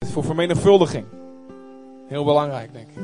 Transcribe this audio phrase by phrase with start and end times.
[0.00, 1.06] Het voor vermenigvuldiging.
[2.06, 2.94] Heel belangrijk, denk ik.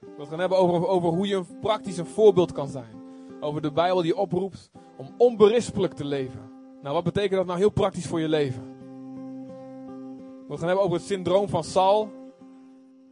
[0.00, 3.02] We het gaan hebben over, over hoe je een praktisch een voorbeeld kan zijn.
[3.40, 6.50] Over de Bijbel die oproept om onberispelijk te leven.
[6.82, 8.62] Nou, wat betekent dat nou heel praktisch voor je leven?
[10.48, 12.10] We gaan hebben over het syndroom van Saul.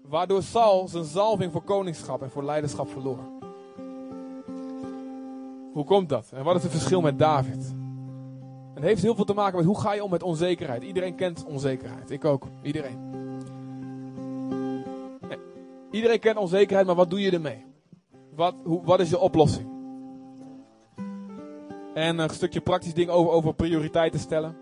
[0.02, 3.18] Waardoor Saul zijn zalving voor koningschap en voor leiderschap verloor.
[5.73, 6.30] Hoe komt dat?
[6.34, 7.75] En wat is het verschil met David?
[8.79, 10.82] Het heeft heel veel te maken met hoe ga je om met onzekerheid.
[10.82, 12.10] Iedereen kent onzekerheid.
[12.10, 12.46] Ik ook.
[12.62, 12.98] Iedereen.
[15.91, 17.64] Iedereen kent onzekerheid, maar wat doe je ermee?
[18.34, 19.68] Wat, hoe, wat is je oplossing?
[21.95, 24.56] En een stukje praktisch ding over, over prioriteiten stellen.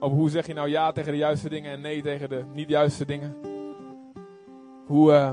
[0.00, 2.68] Over hoe zeg je nou ja tegen de juiste dingen en nee tegen de niet
[2.68, 3.36] juiste dingen.
[4.86, 5.30] Hoe, uh,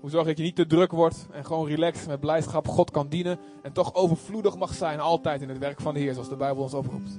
[0.00, 3.08] hoe zorg dat je niet te druk wordt en gewoon relaxed met blijdschap God kan
[3.08, 3.38] dienen.
[3.62, 6.62] En toch overvloedig mag zijn altijd in het werk van de Heer, zoals de Bijbel
[6.62, 7.18] ons oproept.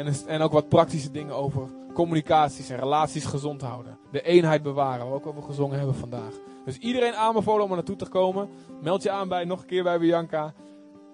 [0.00, 3.98] En, en ook wat praktische dingen over communicaties en relaties gezond houden.
[4.10, 6.32] De eenheid bewaren, waar we ook over gezongen hebben vandaag.
[6.64, 8.48] Dus iedereen aanbevolen om er naartoe te komen.
[8.82, 10.52] Meld je aan bij, nog een keer bij Bianca.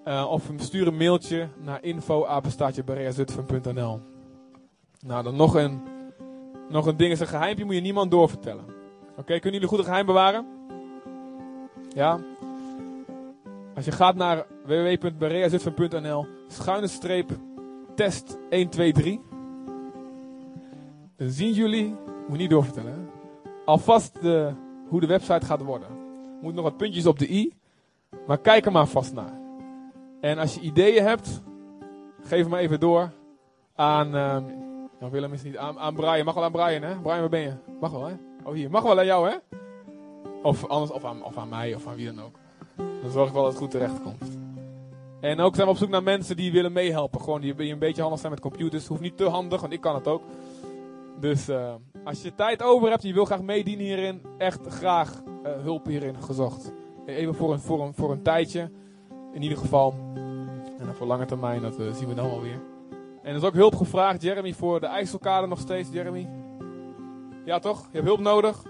[0.04, 4.00] Uh, of stuur een mailtje naar info.bereazutphen.nl
[5.00, 5.82] Nou, dan nog een,
[6.68, 7.12] nog een ding.
[7.12, 8.64] is een geheimpje, moet je niemand doorvertellen.
[9.10, 10.46] Oké, kunnen jullie goed een geheim bewaren?
[11.88, 12.20] Ja?
[13.74, 17.30] Als je gaat naar www.bereazutphen.nl schuine streep
[17.96, 19.20] test 1, 2, 3.
[21.16, 21.94] Dan zien jullie,
[22.28, 23.10] moet niet doorvertellen,
[23.64, 24.18] alvast
[24.88, 25.88] hoe de website gaat worden.
[26.40, 27.52] Moet nog wat puntjes op de i,
[28.26, 29.40] maar kijk er maar vast naar.
[30.20, 31.42] En als je ideeën hebt,
[32.22, 33.10] geef hem even door
[33.74, 36.24] aan, nou Willem is niet, aan, aan Brian.
[36.24, 36.94] Mag wel aan Brian, hè?
[37.00, 37.52] Brian, waar ben je?
[37.80, 38.14] Mag wel, hè?
[38.44, 38.70] Oh, hier.
[38.70, 39.36] Mag wel aan jou, hè?
[40.42, 42.38] Of anders, of aan, of aan mij, of aan wie dan ook.
[42.76, 44.38] Dan zorg ik wel dat het goed terecht komt.
[45.20, 47.20] En ook zijn we op zoek naar mensen die willen meehelpen.
[47.20, 48.86] Gewoon die een beetje handig zijn met computers.
[48.86, 50.22] Hoeft niet te handig, want ik kan het ook.
[51.20, 55.22] Dus uh, als je tijd over hebt en je wil graag meedienen hierin, echt graag
[55.24, 56.72] uh, hulp hierin gezocht.
[57.06, 58.70] Even voor een, voor, een, voor een tijdje,
[59.32, 59.94] in ieder geval.
[60.78, 62.60] En dan voor lange termijn, dat uh, zien we dan alweer.
[63.22, 66.28] En er is ook hulp gevraagd, Jeremy, voor de IJsselkade nog steeds, Jeremy.
[67.44, 67.80] Ja toch?
[67.80, 68.62] Je hebt hulp nodig.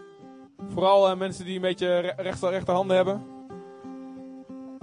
[0.68, 3.22] Vooral mensen die een beetje rechter, rechterhanden hebben.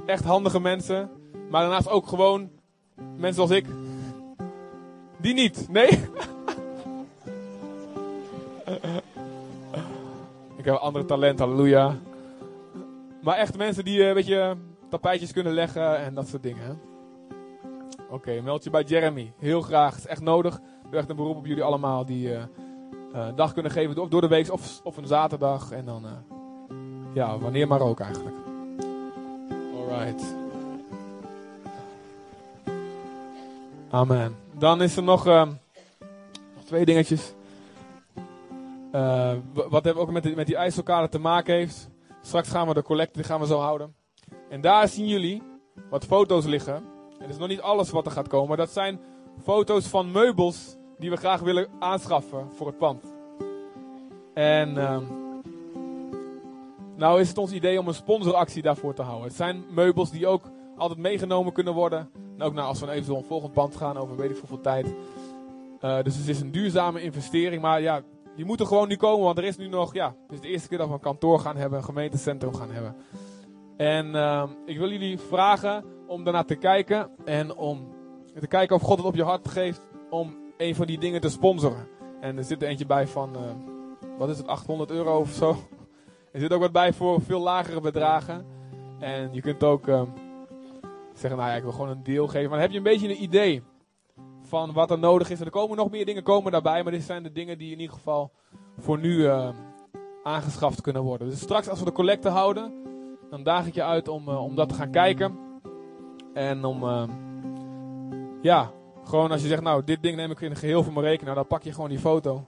[0.05, 1.09] Echt handige mensen.
[1.53, 2.49] Maar daarnaast ook gewoon
[3.17, 3.65] mensen als ik.
[5.17, 5.89] Die niet, nee?
[10.57, 11.97] ik heb andere talent, halleluja.
[13.21, 14.57] Maar echt mensen die een beetje
[14.89, 16.81] tapijtjes kunnen leggen en dat soort dingen.
[18.09, 19.33] Oké, meld je bij Jeremy.
[19.37, 19.95] Heel graag.
[19.95, 20.55] Het is echt nodig.
[20.55, 22.43] Ik heb echt een beroep op jullie allemaal die uh,
[23.35, 23.95] dag kunnen geven.
[23.95, 25.71] Door, door de week of, of een zaterdag.
[25.71, 26.05] En dan,
[27.13, 28.35] ja, wanneer maar ook eigenlijk.
[29.75, 30.42] Alright.
[33.93, 34.35] Amen.
[34.57, 35.45] Dan is er nog, uh,
[36.55, 37.33] nog twee dingetjes.
[38.91, 41.89] Uh, wat ook met, die, met die te maken heeft.
[42.21, 43.95] Straks gaan we de collecte, gaan we zo houden.
[44.49, 45.41] En daar zien jullie
[45.89, 46.75] wat foto's liggen.
[46.75, 48.57] En dat is nog niet alles wat er gaat komen.
[48.57, 48.99] Dat zijn
[49.43, 53.13] foto's van meubels die we graag willen aanschaffen voor het pand.
[54.33, 54.97] En uh,
[56.95, 59.27] nou is het ons idee om een sponsoractie daarvoor te houden.
[59.27, 60.43] Het zijn meubels die ook
[60.77, 62.22] altijd meegenomen kunnen worden.
[62.37, 64.93] En ook nou, als we eventueel een volgend pand gaan over weet ik hoeveel tijd.
[65.81, 67.61] Uh, dus het is een duurzame investering.
[67.61, 68.01] Maar ja,
[68.35, 69.25] die moeten gewoon nu komen.
[69.25, 71.39] Want er is nu nog, ja, het is de eerste keer dat we een kantoor
[71.39, 71.77] gaan hebben.
[71.77, 72.95] Een gemeentecentrum gaan hebben.
[73.77, 77.09] En uh, ik wil jullie vragen om daarna te kijken.
[77.25, 77.87] En om
[78.39, 81.29] te kijken of God het op je hart geeft om een van die dingen te
[81.29, 81.87] sponsoren.
[82.19, 83.41] En er zit er eentje bij van, uh,
[84.17, 85.55] wat is het, 800 euro of zo.
[86.31, 88.45] Er zit ook wat bij voor veel lagere bedragen.
[88.99, 90.01] En je kunt ook uh,
[91.13, 92.49] zeggen, nou ja, ik wil gewoon een deel geven.
[92.49, 93.63] Maar dan heb je een beetje een idee
[94.41, 95.39] van wat er nodig is.
[95.39, 96.83] En er komen nog meer dingen komen daarbij.
[96.83, 98.31] Maar dit zijn de dingen die in ieder geval
[98.77, 99.49] voor nu uh,
[100.23, 101.29] aangeschaft kunnen worden.
[101.29, 102.73] Dus straks als we de collecte houden,
[103.29, 105.37] dan daag ik je uit om, uh, om dat te gaan kijken.
[106.33, 107.03] En om, uh,
[108.41, 108.71] ja,
[109.03, 111.35] gewoon als je zegt, nou, dit ding neem ik in het geheel voor mijn rekening.
[111.35, 112.45] Nou, dan pak je gewoon die foto.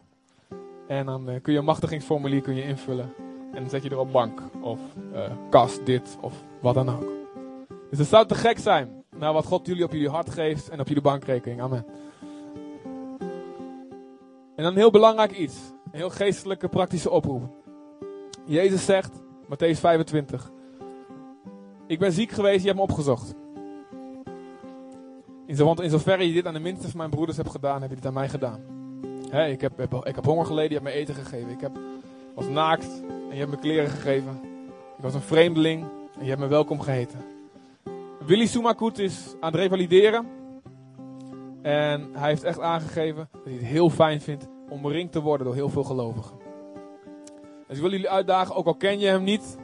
[0.87, 3.13] En dan kun je een machtigingsformulier kun je invullen.
[3.53, 4.41] En dan zet je er op bank.
[4.61, 4.79] Of
[5.49, 7.14] kast, dit, of wat dan ook.
[7.95, 9.03] Dus het zou te gek zijn.
[9.17, 11.61] Nou, wat God jullie op jullie hart geeft en op jullie bankrekening.
[11.61, 11.85] Amen.
[14.55, 15.55] En dan een heel belangrijk iets.
[15.85, 17.43] Een heel geestelijke, praktische oproep.
[18.45, 19.11] Jezus zegt,
[19.43, 20.51] Matthäus 25.
[21.87, 23.33] Ik ben ziek geweest, je hebt me opgezocht.
[25.45, 27.89] In want in zoverre je dit aan de minste van mijn broeders hebt gedaan, heb
[27.89, 28.59] je dit aan mij gedaan.
[29.49, 31.49] Ik, heb, ik heb honger geleden, je hebt me eten gegeven.
[31.49, 31.79] Ik heb,
[32.33, 34.39] was naakt en je hebt me kleren gegeven.
[34.97, 35.85] Ik was een vreemdeling
[36.17, 37.34] en je hebt me welkom geheten.
[38.25, 40.27] Willy Sumakut is aan het revalideren.
[41.61, 45.55] En hij heeft echt aangegeven dat hij het heel fijn vindt omringd te worden door
[45.55, 46.37] heel veel gelovigen.
[47.67, 49.57] Dus ik wil jullie uitdagen, ook al ken je hem niet.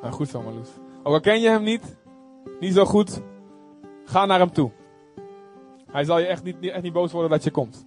[0.00, 0.68] Nou, goed zo, Marloes.
[1.02, 1.96] Ook al ken je hem niet,
[2.60, 3.22] niet zo goed,
[4.04, 4.70] ga naar hem toe.
[5.90, 7.82] Hij zal je echt niet, echt niet boos worden dat je komt.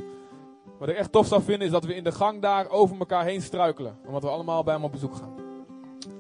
[0.80, 3.24] Wat ik echt tof zou vinden is dat we in de gang daar over elkaar
[3.24, 3.98] heen struikelen.
[4.06, 5.33] Omdat we allemaal bij hem op bezoek gaan.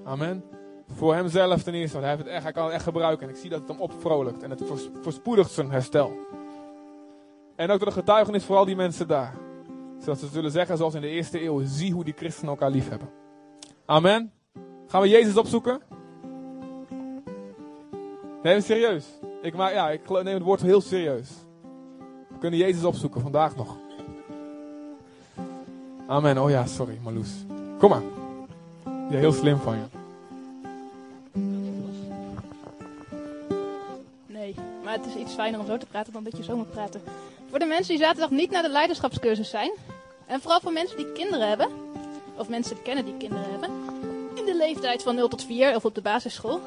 [0.03, 0.43] Amen.
[0.93, 3.27] Voor hemzelf ten eerste, want hij, heeft het echt, hij kan het echt gebruiken.
[3.27, 4.63] En ik zie dat het hem opvrolijkt en het
[5.01, 6.11] voorspoedigt zijn herstel.
[7.55, 9.33] En ook door de getuigenis voor al die mensen daar.
[9.99, 12.89] Zodat ze zullen zeggen, zoals in de eerste eeuw, zie hoe die christenen elkaar lief
[12.89, 13.09] hebben.
[13.85, 14.31] Amen.
[14.87, 15.81] Gaan we Jezus opzoeken?
[18.43, 19.05] Nee, serieus.
[19.41, 21.29] Ik, ja, ik neem het woord heel serieus.
[22.27, 23.77] We kunnen Jezus opzoeken, vandaag nog.
[26.07, 26.37] Amen.
[26.37, 27.45] Oh ja, sorry, Marloes.
[27.77, 28.03] Kom maar.
[29.09, 29.98] Ja, heel slim van je.
[34.89, 37.01] Maar het is iets fijner om zo te praten dan dat je zo moet praten.
[37.49, 39.71] Voor de mensen die zaterdag niet naar de leiderschapscursus zijn.
[40.25, 41.67] En vooral voor mensen die kinderen hebben.
[42.35, 43.69] Of mensen kennen die kinderen hebben.
[44.35, 46.61] In de leeftijd van 0 tot 4 of op de basisschool.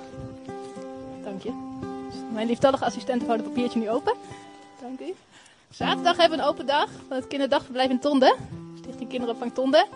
[1.25, 1.53] Dank je.
[2.33, 4.15] Mijn lieftallige assistent houdt het papiertje nu open.
[4.81, 5.15] Dank u.
[5.71, 8.37] Zaterdag hebben we een open dag van het kinderdagverblijf in Tonde.
[8.79, 9.87] Stichting Kinderopvang Tonde.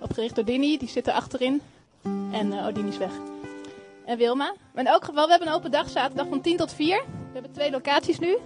[0.00, 1.62] Opgericht door Dini, die zit er achterin.
[2.32, 3.12] En uh, Odini is weg.
[4.10, 4.54] En Wilma.
[4.74, 7.02] Maar in elk geval, we hebben een open dag zaterdag van 10 tot 4.
[7.06, 8.38] We hebben twee locaties nu.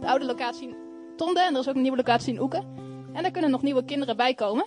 [0.00, 0.76] De oude locatie in
[1.16, 2.64] Tonde en er is ook een nieuwe locatie in Oeken.
[3.12, 4.64] En er kunnen nog nieuwe kinderen bij komen.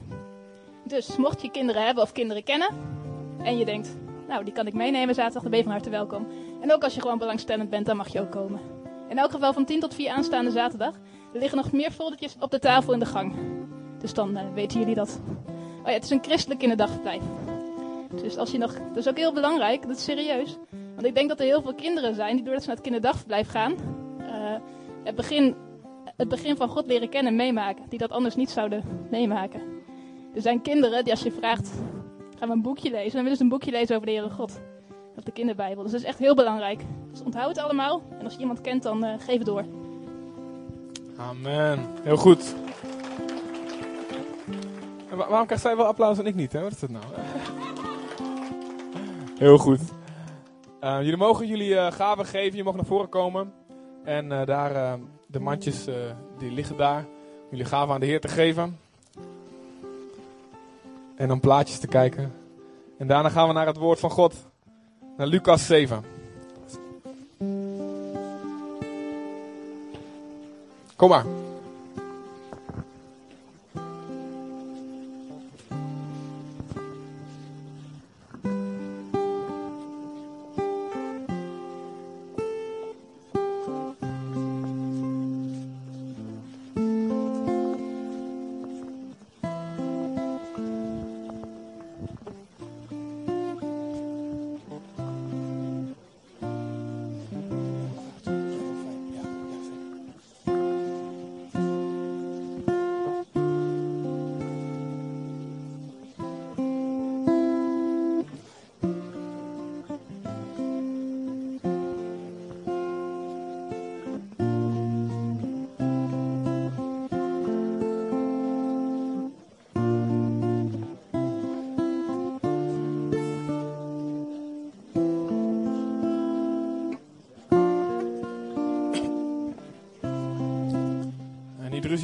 [0.84, 2.70] Dus mocht je kinderen hebben of kinderen kennen
[3.44, 3.98] en je denkt,
[4.28, 6.28] nou die kan ik meenemen zaterdag, dan ben je van harte welkom.
[6.62, 8.60] En ook als je gewoon belangstellend bent, dan mag je ook komen.
[9.10, 10.94] In elk geval van 10 tot 4 aanstaande zaterdag.
[11.34, 13.36] Er liggen nog meer foldertjes op de tafel in de gang.
[14.00, 15.22] Dus dan uh, weten jullie dat.
[15.82, 17.24] Oh ja, het is een christelijk kinderdagverblijf.
[18.22, 20.58] Dus als je nog, dat is ook heel belangrijk, dat is serieus.
[20.94, 23.48] Want ik denk dat er heel veel kinderen zijn die doordat ze naar het kinderdagverblijf
[23.48, 23.72] gaan,
[24.20, 24.56] uh,
[25.04, 25.56] het, begin,
[26.18, 27.86] het begin van God leren kennen meemaken.
[27.90, 29.62] Die dat anders niet zouden meemaken.
[30.36, 31.72] Er zijn kinderen die als je vraagt,
[32.38, 34.62] gaan we een boekje lezen, dan willen ze een boekje lezen over de Heere God.
[35.18, 35.84] Op de kinderbijbel.
[35.84, 36.82] Dus dat is echt heel belangrijk.
[37.12, 38.02] Dus onthoud het allemaal.
[38.20, 39.66] En als je iemand kent, dan uh, geef het door.
[41.18, 41.80] Amen.
[42.04, 42.56] Heel goed.
[45.10, 46.54] Waarom krijgt zij wel applaus en ik niet?
[46.54, 46.62] Hè?
[46.62, 47.04] Wat is dat nou?
[49.44, 49.80] Heel goed.
[50.84, 52.58] Uh, jullie mogen jullie uh, gaven geven.
[52.58, 53.54] Je mag naar voren komen.
[54.04, 55.86] En uh, daar, de mandjes,
[56.38, 57.06] die liggen daar.
[57.50, 58.80] Jullie gaven aan de Heer te geven.
[61.16, 62.34] En om plaatjes te kijken.
[62.98, 64.36] En daarna gaan we naar het woord van God.
[65.18, 66.04] Naar Lucas 7.
[70.96, 71.43] Kom maar.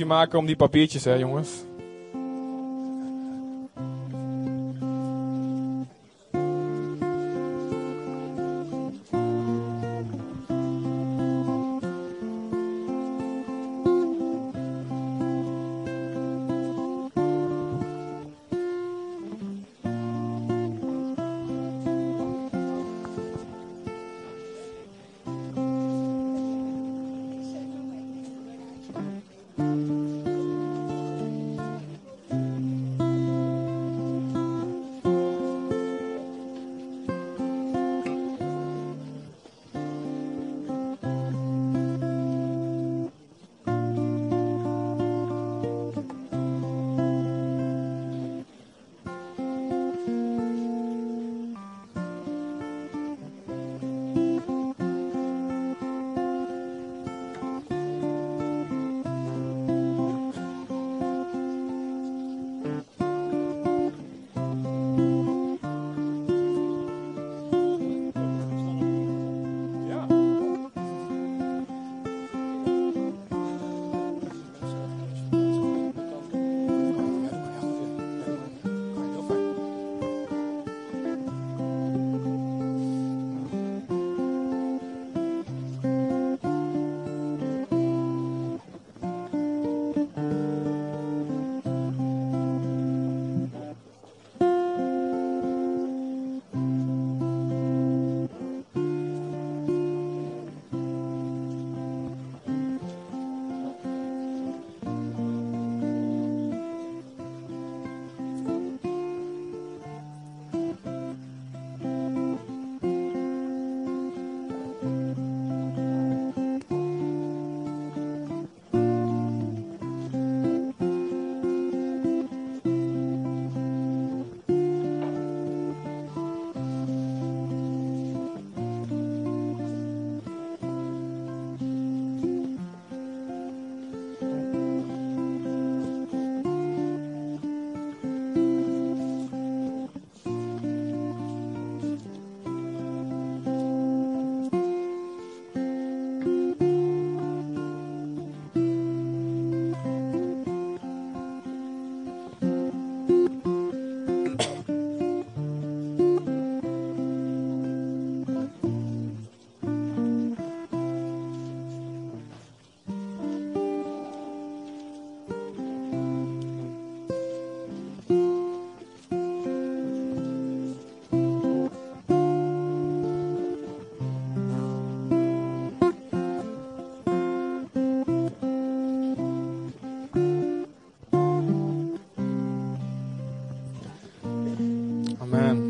[0.09, 1.68] Maken om die papiertjes, hè, jongens.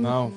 [0.09, 0.31] Nou.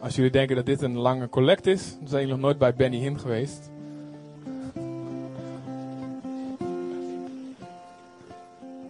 [0.00, 2.74] Als jullie denken dat dit een lange collect is, dan zijn jullie nog nooit bij
[2.74, 3.70] Benny Hinn geweest.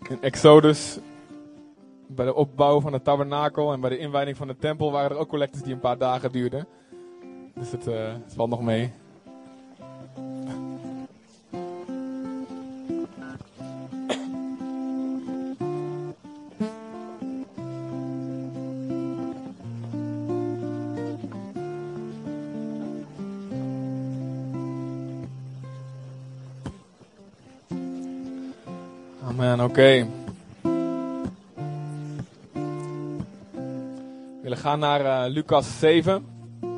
[0.09, 0.99] In Exodus,
[2.07, 5.17] bij de opbouw van de tabernakel en bij de inwijding van de tempel, waren er
[5.17, 6.67] ook collectes die een paar dagen duurden.
[7.55, 8.93] Dus het, uh, het valt nog mee.
[29.73, 30.07] Okay.
[30.63, 31.31] We
[34.43, 36.27] willen gaan naar uh, Lucas 7.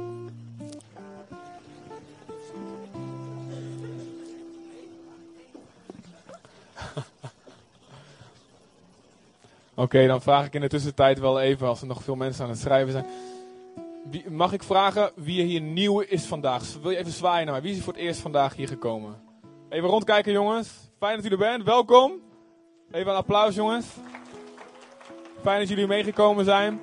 [9.75, 12.51] Oké, dan vraag ik in de tussentijd wel even, als er nog veel mensen aan
[12.51, 13.07] het schrijven zijn.
[14.29, 16.63] Mag ik vragen wie hier nieuw is vandaag?
[16.83, 17.63] Wil je even zwaaien naar mij?
[17.63, 19.15] Wie is voor het eerst vandaag hier gekomen?
[19.69, 20.71] Even rondkijken jongens.
[20.99, 21.65] Fijn dat u er bent.
[21.65, 22.24] Welkom.
[22.95, 23.87] Even een applaus jongens.
[25.43, 26.81] Fijn dat jullie meegekomen zijn.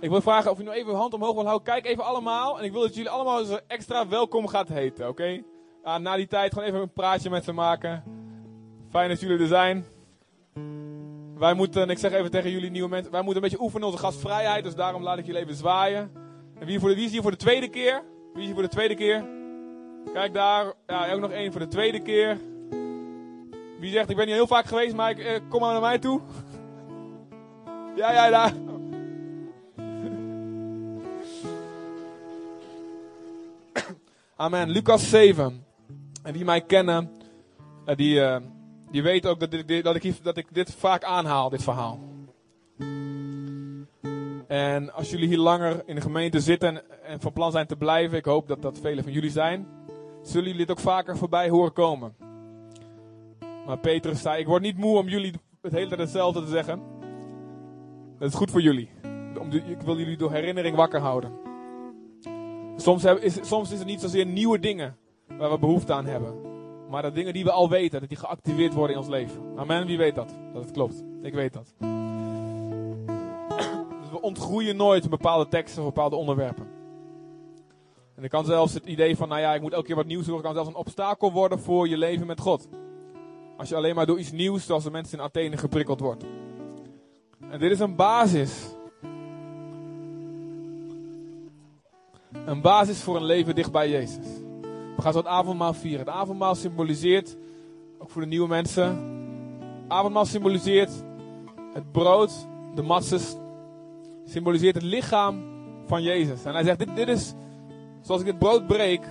[0.00, 1.66] Ik wil vragen of u nog even uw hand omhoog wil houden.
[1.66, 2.58] Kijk even allemaal.
[2.58, 5.42] En ik wil dat jullie allemaal extra welkom gaat heten, oké?
[5.82, 5.98] Okay?
[5.98, 8.02] na die tijd gewoon even een praatje met ze maken.
[8.90, 9.84] Fijn dat jullie er zijn.
[11.38, 13.98] Wij moeten, ik zeg even tegen jullie nieuwe mensen, wij moeten een beetje oefenen onze
[13.98, 14.64] gastvrijheid.
[14.64, 16.12] Dus daarom laat ik jullie even zwaaien.
[16.58, 18.02] En wie, voor de, wie is hier voor de tweede keer?
[18.32, 19.24] Wie is hier voor de tweede keer?
[20.12, 20.74] Kijk daar.
[20.86, 22.38] Ja, ook nog één voor de tweede keer.
[23.78, 25.98] Wie zegt, ik ben hier heel vaak geweest, maar ik, eh, kom maar naar mij
[25.98, 26.20] toe.
[27.96, 28.52] Ja, ja, daar.
[34.36, 34.68] Amen.
[34.68, 35.64] Lucas 7.
[36.22, 37.10] En die mij kennen,
[37.86, 38.36] uh, die, uh,
[38.90, 41.98] die weten ook dat, dit, dat, ik, dat ik dit vaak aanhaal, dit verhaal.
[44.46, 47.76] En als jullie hier langer in de gemeente zitten en, en van plan zijn te
[47.76, 49.66] blijven, ik hoop dat dat velen van jullie zijn,
[50.22, 52.27] zullen jullie dit ook vaker voorbij horen komen.
[53.68, 55.32] Maar Petrus zei, ik word niet moe om jullie
[55.62, 56.80] het hele tijd hetzelfde te zeggen.
[58.18, 58.90] Dat is goed voor jullie.
[59.66, 61.32] Ik wil jullie door herinnering wakker houden.
[62.76, 64.96] Soms, is, soms is het niet zozeer nieuwe dingen
[65.38, 66.34] waar we behoefte aan hebben.
[66.90, 69.42] Maar dat dingen die we al weten, dat die geactiveerd worden in ons leven.
[69.56, 70.34] Amen, wie weet dat?
[70.52, 71.04] Dat het klopt.
[71.22, 71.74] Ik weet dat.
[74.00, 76.66] Dus we ontgroeien nooit bepaalde teksten of bepaalde onderwerpen.
[78.14, 80.26] En dan kan zelfs het idee van, nou ja, ik moet elke keer wat nieuws
[80.26, 82.68] doen, kan zelfs een obstakel worden voor je leven met God.
[83.58, 86.24] Als je alleen maar door iets nieuws, zoals de mensen in Athene, geprikkeld wordt.
[87.50, 88.68] En dit is een basis.
[92.44, 94.26] Een basis voor een leven dicht bij Jezus.
[94.96, 96.06] We gaan zo het avondmaal vieren.
[96.06, 97.36] Het avondmaal symboliseert,
[97.98, 98.86] ook voor de nieuwe mensen.
[99.82, 100.90] Het avondmaal symboliseert
[101.72, 103.36] het brood, de masses.
[104.24, 105.42] Symboliseert het lichaam
[105.86, 106.44] van Jezus.
[106.44, 107.34] En hij zegt, dit, dit is,
[108.00, 109.02] zoals ik dit brood breek,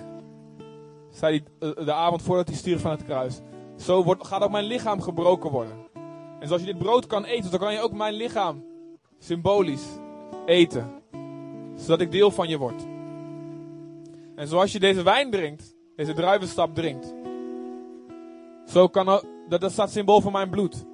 [1.10, 3.40] zei hij de avond voordat hij stierf van het kruis.
[3.78, 5.76] Zo wordt, gaat ook mijn lichaam gebroken worden.
[6.40, 8.64] En zoals je dit brood kan eten, dan kan je ook mijn lichaam
[9.18, 9.86] symbolisch
[10.46, 11.02] eten.
[11.76, 12.86] Zodat ik deel van je word.
[14.34, 17.14] En zoals je deze wijn drinkt, deze druivenstap drinkt.
[18.66, 19.24] Zo kan dat,
[19.60, 20.84] dat staat symbool voor mijn bloed.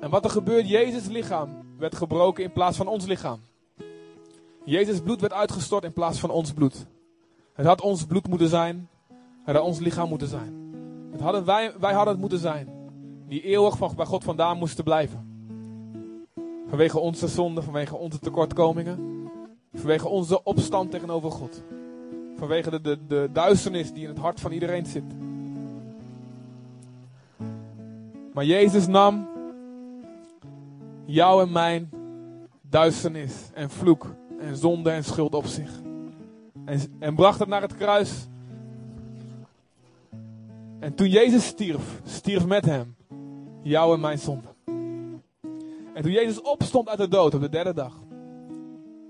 [0.00, 3.40] En wat er gebeurt, Jezus lichaam werd gebroken in plaats van ons lichaam.
[4.64, 6.86] Jezus bloed werd uitgestort in plaats van ons bloed.
[7.52, 8.88] Het had ons bloed moeten zijn.
[9.44, 10.58] Had ons lichaam moeten zijn.
[11.12, 12.68] Het hadden wij, wij hadden het moeten zijn.
[13.28, 15.28] Die eeuwig van, bij God vandaan moesten blijven.
[16.68, 19.28] Vanwege onze zonden, vanwege onze tekortkomingen.
[19.74, 21.62] Vanwege onze opstand tegenover God.
[22.36, 25.04] Vanwege de, de, de duisternis die in het hart van iedereen zit.
[28.32, 29.28] Maar Jezus nam
[31.04, 31.90] jou en mijn
[32.60, 35.70] duisternis en vloek en zonde en schuld op zich.
[36.64, 38.28] En, en bracht het naar het kruis.
[40.80, 42.96] En toen Jezus stierf, stierf met hem
[43.62, 44.48] jou en mijn zonde.
[45.94, 47.94] En toen Jezus opstond uit de dood op de derde dag,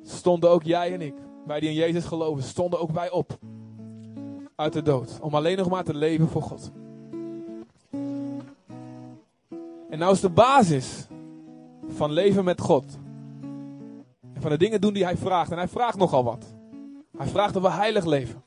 [0.03, 1.15] stonden ook jij en ik,
[1.47, 3.39] wij die in Jezus geloven, stonden ook wij op
[4.57, 5.19] uit de dood.
[5.21, 6.71] Om alleen nog maar te leven voor God.
[9.91, 11.07] En nou is de basis
[11.89, 12.85] van leven met God.
[14.35, 15.50] En van de dingen doen die hij vraagt.
[15.50, 16.45] En hij vraagt nogal wat.
[17.17, 18.43] Hij vraagt dat we heilig leven.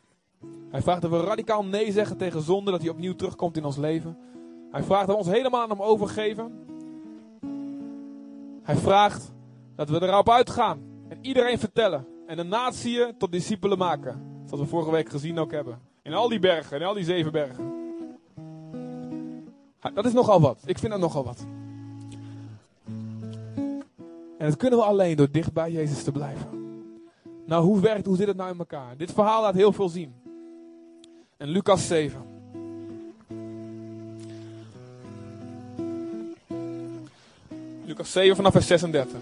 [0.73, 3.77] Hij vraagt dat we radicaal nee zeggen tegen zonde, dat hij opnieuw terugkomt in ons
[3.77, 4.17] leven.
[4.71, 6.51] Hij vraagt dat we ons helemaal aan hem overgeven.
[8.63, 9.31] Hij vraagt
[9.75, 12.07] dat we erop uitgaan en iedereen vertellen.
[12.27, 14.21] En de natie tot discipelen maken.
[14.45, 15.79] Zoals we vorige week gezien ook hebben.
[16.01, 17.73] In al die bergen, in al die zeven bergen.
[19.93, 20.61] Dat is nogal wat.
[20.65, 21.45] Ik vind dat nogal wat.
[24.37, 26.49] En dat kunnen we alleen door dicht bij Jezus te blijven.
[27.45, 28.97] Nou, hoe werkt, hoe zit het nou in elkaar?
[28.97, 30.22] Dit verhaal laat heel veel zien.
[31.43, 32.21] En Lucas 7.
[37.85, 39.17] Lucas 7 vanaf vers 36.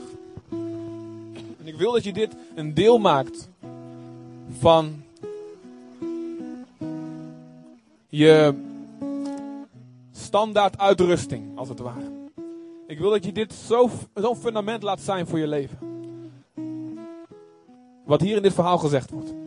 [0.50, 3.50] En ik wil dat je dit een deel maakt
[4.60, 5.04] van
[8.10, 8.54] je
[10.12, 12.12] standaard uitrusting, als het ware.
[12.88, 15.78] Ik wil dat je dit zo'n zo fundament laat zijn voor je leven.
[18.06, 19.41] Wat hier in dit verhaal gezegd wordt.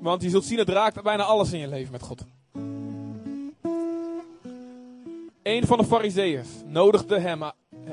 [0.00, 2.24] Want je zult zien, het raakt bijna alles in je leven met God.
[5.42, 7.42] Een van de fariseeërs nodigde hem,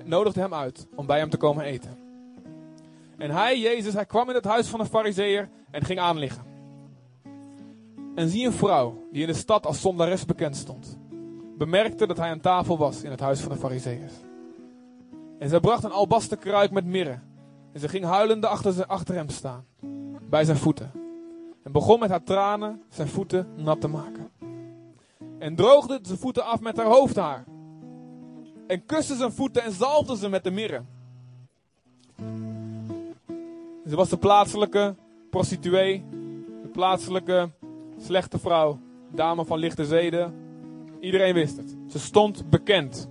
[0.03, 1.97] nodigde hem uit om bij hem te komen eten.
[3.17, 6.43] En hij, Jezus, hij kwam in het huis van een fariseeër en ging aanliggen.
[8.15, 10.97] En zie een vrouw die in de stad als zondares bekend stond.
[11.57, 14.13] Bemerkte dat hij aan tafel was in het huis van de fariseeërs.
[15.39, 17.19] En zij bracht een albasten kruik met mirre.
[17.73, 19.65] En ze ging huilende achter, achter hem staan,
[20.29, 21.06] bij zijn voeten.
[21.67, 24.29] En begon met haar tranen zijn voeten nat te maken.
[25.39, 27.45] En droogde zijn voeten af met haar hoofdhaar.
[28.67, 30.81] En kuste zijn voeten en zalfde ze met de mirre.
[33.87, 34.95] Ze was de plaatselijke
[35.29, 36.05] prostituee,
[36.61, 37.49] de plaatselijke
[37.97, 38.79] slechte vrouw,
[39.11, 40.33] dame van lichte zeden.
[40.99, 41.75] Iedereen wist het.
[41.87, 43.09] Ze stond bekend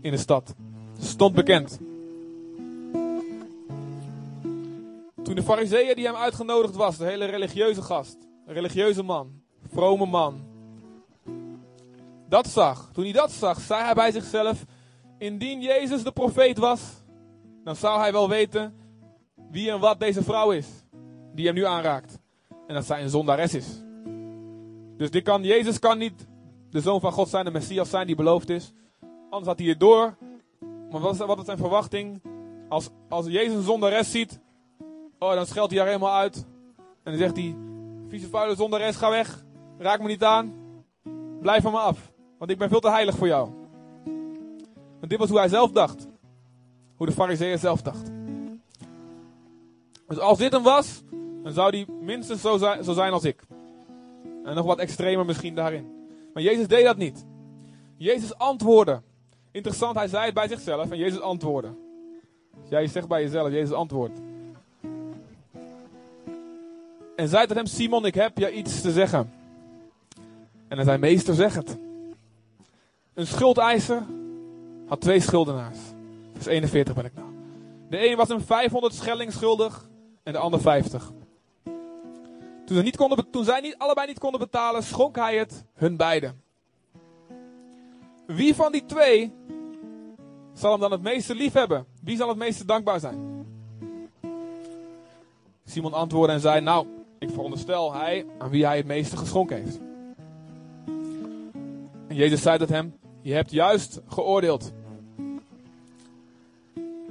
[0.00, 0.54] in de stad.
[0.98, 1.80] Ze stond bekend.
[5.22, 10.06] Toen de fariseeën die hem uitgenodigd was, de hele religieuze gast, een religieuze man, vrome
[10.06, 10.40] man,
[12.28, 14.64] dat zag, toen hij dat zag, zei hij bij zichzelf,
[15.18, 16.80] indien Jezus de profeet was,
[17.64, 18.74] dan zou hij wel weten
[19.50, 20.66] wie en wat deze vrouw is,
[21.34, 22.18] die hem nu aanraakt.
[22.66, 23.66] En dat zij een zondares is.
[24.96, 26.26] Dus dit kan, Jezus kan niet
[26.70, 28.72] de Zoon van God zijn, de Messias zijn die beloofd is.
[29.30, 30.16] Anders had hij het door.
[30.90, 32.22] Maar wat is, wat is zijn verwachting?
[32.68, 34.40] Als, als Jezus een zondares ziet,
[35.20, 36.46] oh, dan scheldt hij haar helemaal uit.
[36.76, 37.56] En dan zegt hij,
[38.08, 39.44] vieze vuile zondares, ga weg.
[39.78, 40.54] Raak me niet aan.
[41.40, 42.12] Blijf van me af.
[42.38, 43.50] Want ik ben veel te heilig voor jou.
[44.98, 46.06] Want dit was hoe hij zelf dacht.
[46.96, 48.10] Hoe de fariseeën zelf dacht.
[50.06, 51.02] Dus als dit hem was,
[51.42, 53.42] dan zou hij minstens zo zijn, zo zijn als ik.
[54.44, 56.08] En nog wat extremer misschien daarin.
[56.34, 57.24] Maar Jezus deed dat niet.
[57.96, 59.02] Jezus antwoordde.
[59.50, 61.74] Interessant, hij zei het bij zichzelf en Jezus antwoordde.
[62.60, 64.20] Dus jij zegt bij jezelf, Jezus antwoordt.
[67.20, 69.32] En zei tot hem, Simon, ik heb je iets te zeggen.
[70.68, 71.78] En hij zei, meester, zeg het.
[73.14, 74.02] Een schuldeiser
[74.86, 75.78] had twee schuldenaars.
[76.32, 77.28] Vers 41 ben ik nou.
[77.88, 79.88] De een was hem 500 schelling schuldig
[80.22, 81.12] en de ander 50.
[82.64, 85.96] Toen, ze niet konden, toen zij niet, allebei niet konden betalen, schonk hij het hun
[85.96, 86.42] beiden.
[88.26, 89.32] Wie van die twee
[90.52, 91.86] zal hem dan het meeste lief hebben?
[92.02, 93.46] Wie zal het meeste dankbaar zijn?
[95.64, 96.86] Simon antwoordde en zei: Nou,
[97.20, 99.80] ik veronderstel hij aan wie hij het meeste geschonken heeft.
[102.08, 104.72] En Jezus zei tot hem: Je hebt juist geoordeeld.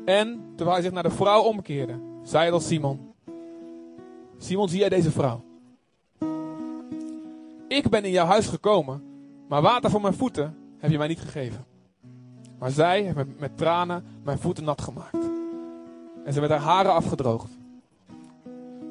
[0.05, 3.13] En terwijl hij zich naar de vrouw omkeerde, zei hij tot Simon:
[4.37, 5.43] Simon, zie jij deze vrouw?
[7.67, 9.03] Ik ben in jouw huis gekomen,
[9.47, 11.65] maar water voor mijn voeten heb je mij niet gegeven.
[12.59, 15.29] Maar zij heeft met, tranen mijn voeten nat gemaakt.
[16.25, 17.58] En ze met haar haren afgedroogd.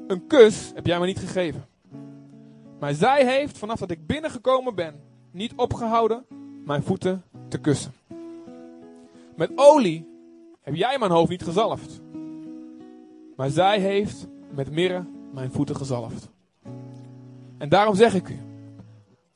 [0.09, 1.66] Een kus heb jij me niet gegeven.
[2.79, 6.27] Maar zij heeft, vanaf dat ik binnengekomen ben, niet opgehouden
[6.64, 7.92] mijn voeten te kussen.
[9.37, 10.07] Met olie
[10.61, 12.01] heb jij mijn hoofd niet gezalfd.
[13.37, 16.31] Maar zij heeft met mirre mijn voeten gezalfd.
[17.59, 18.38] En daarom zeg ik u,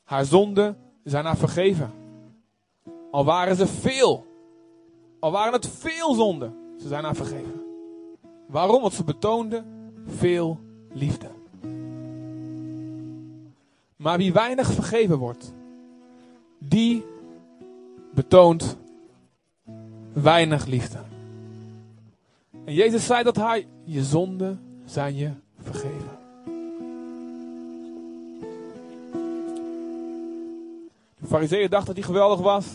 [0.03, 1.91] haar zonden zijn haar vergeven.
[3.11, 4.25] Al waren ze veel.
[5.19, 6.55] Al waren het veel zonden.
[6.77, 7.61] Ze zijn haar vergeven.
[8.47, 8.81] Waarom?
[8.81, 9.63] Want ze betoonde
[10.05, 10.59] veel
[10.93, 11.27] liefde.
[13.95, 15.53] Maar wie weinig vergeven wordt,
[16.57, 17.05] die
[18.13, 18.77] betoont
[20.13, 20.97] weinig liefde.
[22.65, 26.11] En Jezus zei dat hij, je zonden zijn je vergeven.
[31.19, 32.65] De fariseeën dacht dat hij geweldig was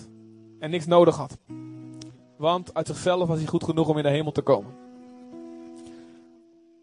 [0.59, 1.37] en niks nodig had.
[2.37, 4.88] Want uit zichzelf was hij goed genoeg om in de hemel te komen.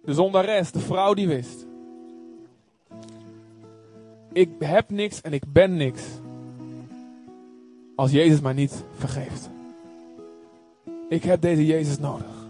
[0.06, 1.66] De zondares, de vrouw die wist.
[4.34, 6.04] Ik heb niks en ik ben niks.
[7.96, 9.50] Als Jezus mij niet vergeeft.
[11.10, 12.50] Ik heb deze Jezus nodig.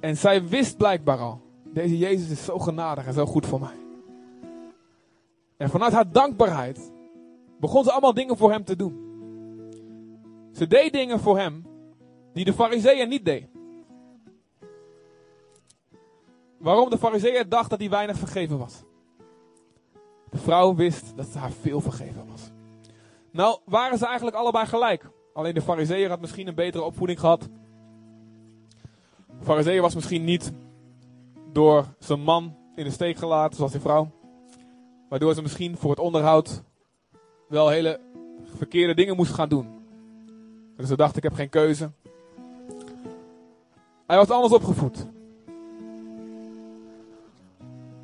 [0.00, 1.40] En zij wist blijkbaar al.
[1.64, 3.76] Deze Jezus is zo genadig en zo goed voor mij.
[5.56, 6.92] En vanuit haar dankbaarheid
[7.60, 9.00] begon ze allemaal dingen voor hem te doen.
[10.52, 11.66] Ze deed dingen voor hem
[12.32, 13.51] die de fariseeën niet deed.
[16.62, 18.82] Waarom de fariseeën dacht dat hij weinig vergeven was.
[20.30, 22.50] De vrouw wist dat haar veel vergeven was.
[23.30, 25.10] Nou, waren ze eigenlijk allebei gelijk.
[25.34, 27.48] Alleen de fariseeën had misschien een betere opvoeding gehad.
[29.26, 30.52] De fariseeën was misschien niet
[31.52, 34.10] door zijn man in de steek gelaten, zoals die vrouw.
[35.08, 36.62] Waardoor ze misschien voor het onderhoud
[37.48, 38.00] wel hele
[38.56, 39.68] verkeerde dingen moest gaan doen.
[40.76, 41.90] Dus ze dacht, ik heb geen keuze.
[44.06, 45.06] Hij was anders opgevoed.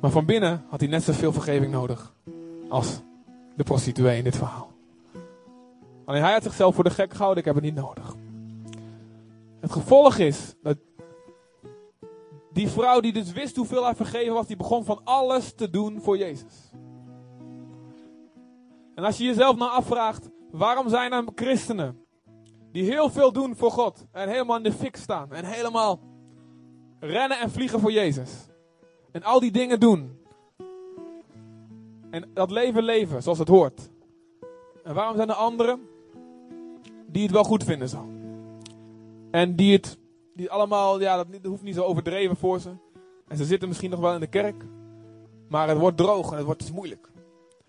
[0.01, 2.13] Maar van binnen had hij net zoveel vergeving nodig
[2.69, 3.01] als
[3.55, 4.71] de prostituee in dit verhaal.
[6.05, 8.15] Alleen hij had zichzelf voor de gek gehouden, ik heb het niet nodig.
[9.59, 10.77] Het gevolg is dat
[12.53, 16.01] die vrouw die dus wist hoeveel hij vergeven was, die begon van alles te doen
[16.01, 16.71] voor Jezus.
[18.95, 22.05] En als je jezelf nou afvraagt, waarom zijn er christenen
[22.71, 25.99] die heel veel doen voor God en helemaal in de fik staan en helemaal
[26.99, 28.48] rennen en vliegen voor Jezus.
[29.11, 30.17] En al die dingen doen.
[32.09, 33.89] En dat leven leven zoals het hoort.
[34.83, 35.81] En waarom zijn er anderen
[37.07, 38.07] die het wel goed vinden zo?
[39.31, 39.97] En die het
[40.33, 42.69] die allemaal, ja, dat hoeft niet zo overdreven voor ze.
[43.27, 44.63] En ze zitten misschien nog wel in de kerk.
[45.47, 47.09] Maar het wordt droog en het wordt moeilijk.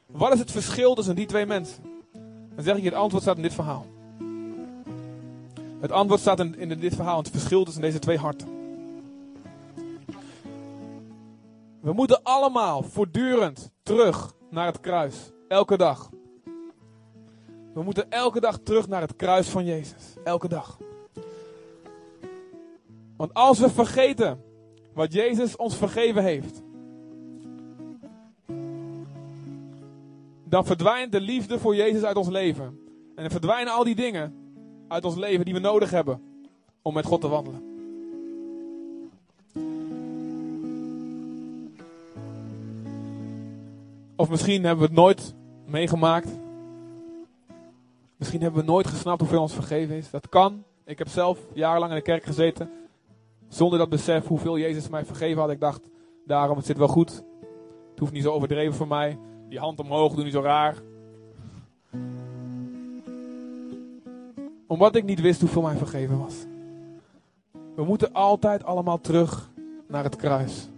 [0.06, 1.82] Wat is het verschil tussen die twee mensen?
[2.54, 3.86] Dan zeg ik je, het antwoord staat in dit verhaal.
[5.80, 8.48] Het antwoord staat in, in dit verhaal, het verschil tussen deze twee harten.
[11.80, 15.32] We moeten allemaal voortdurend terug naar het kruis.
[15.48, 16.10] Elke dag.
[17.74, 20.14] We moeten elke dag terug naar het kruis van Jezus.
[20.24, 20.78] Elke dag.
[23.16, 24.42] Want als we vergeten
[24.94, 26.62] wat Jezus ons vergeven heeft,
[30.44, 32.64] dan verdwijnt de liefde voor Jezus uit ons leven.
[33.14, 34.34] En dan verdwijnen al die dingen
[34.88, 36.22] uit ons leven die we nodig hebben
[36.82, 37.69] om met God te wandelen.
[44.20, 45.34] Of misschien hebben we het nooit
[45.66, 46.38] meegemaakt.
[48.16, 50.10] Misschien hebben we nooit gesnapt hoeveel ons vergeven is.
[50.10, 50.64] Dat kan.
[50.84, 52.70] Ik heb zelf jarenlang in de kerk gezeten.
[53.48, 55.50] Zonder dat besef hoeveel Jezus mij vergeven had.
[55.50, 55.88] Ik dacht,
[56.26, 57.10] daarom, het zit wel goed.
[57.90, 59.18] Het hoeft niet zo overdreven voor mij.
[59.48, 60.74] Die hand omhoog, doe niet zo raar.
[64.66, 66.34] Omdat ik niet wist hoeveel mij vergeven was.
[67.74, 69.50] We moeten altijd allemaal terug
[69.88, 70.68] naar het kruis.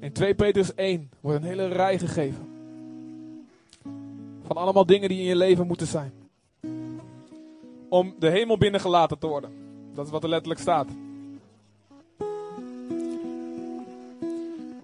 [0.00, 2.52] In 2 Petrus 1 wordt een hele rij gegeven.
[4.46, 6.12] Van allemaal dingen die in je leven moeten zijn.
[7.88, 9.50] Om de hemel binnengelaten te worden.
[9.94, 10.88] Dat is wat er letterlijk staat.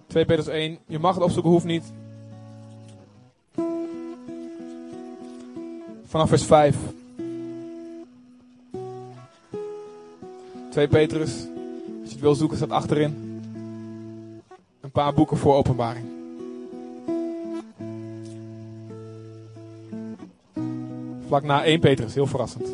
[0.07, 0.77] 2 Petrus 1.
[0.87, 1.91] Je mag het opzoeken, hoeft niet.
[6.05, 6.77] Vanaf vers 5.
[10.69, 11.31] 2 Petrus.
[12.01, 13.41] Als je het wil zoeken, staat achterin.
[14.81, 16.20] Een paar boeken voor openbaring.
[21.31, 22.67] Vlak na 1 Petrus, heel verrassend.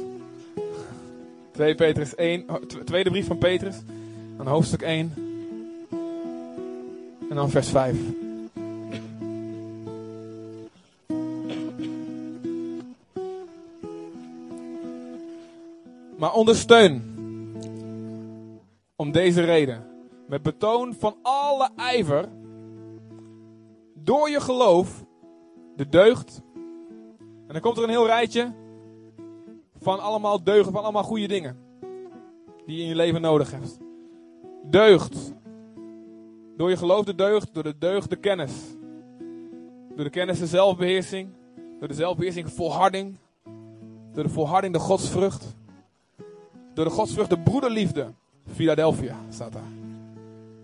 [1.51, 2.45] 2 Petrus 1,
[2.85, 3.75] tweede brief van Petrus,
[4.37, 5.13] aan hoofdstuk 1.
[7.29, 7.97] En dan vers 5.
[16.17, 17.03] Maar ondersteun
[18.95, 19.85] om deze reden
[20.27, 22.29] met betoon van alle ijver
[23.93, 25.03] door je geloof
[25.75, 26.41] de deugd.
[27.47, 28.53] En dan komt er een heel rijtje
[29.79, 31.57] van allemaal deugen, van allemaal goede dingen
[32.65, 33.77] die je in je leven nodig hebt.
[34.63, 35.33] Deugd.
[36.57, 38.51] Door je geloof de deugd, door de deugd de kennis.
[39.95, 41.29] Door de kennis de zelfbeheersing,
[41.79, 43.17] door de zelfbeheersing volharding,
[44.13, 45.55] door de volharding de godsvrucht.
[46.73, 48.13] Door de godsvrucht de broederliefde.
[48.53, 49.71] Philadelphia staat daar.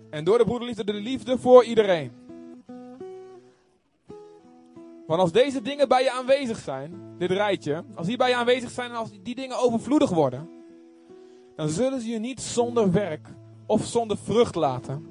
[0.10, 2.12] En door de broederliefde de liefde voor iedereen.
[5.08, 8.70] Want als deze dingen bij je aanwezig zijn, dit rijtje, als die bij je aanwezig
[8.70, 10.50] zijn en als die dingen overvloedig worden,
[11.56, 13.28] dan zullen ze je niet zonder werk
[13.66, 15.08] of zonder vrucht laten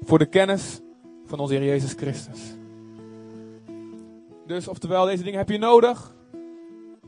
[0.00, 0.80] voor de kennis
[1.24, 2.56] van onze Heer Jezus Christus.
[4.46, 6.14] Dus oftewel, deze dingen heb je nodig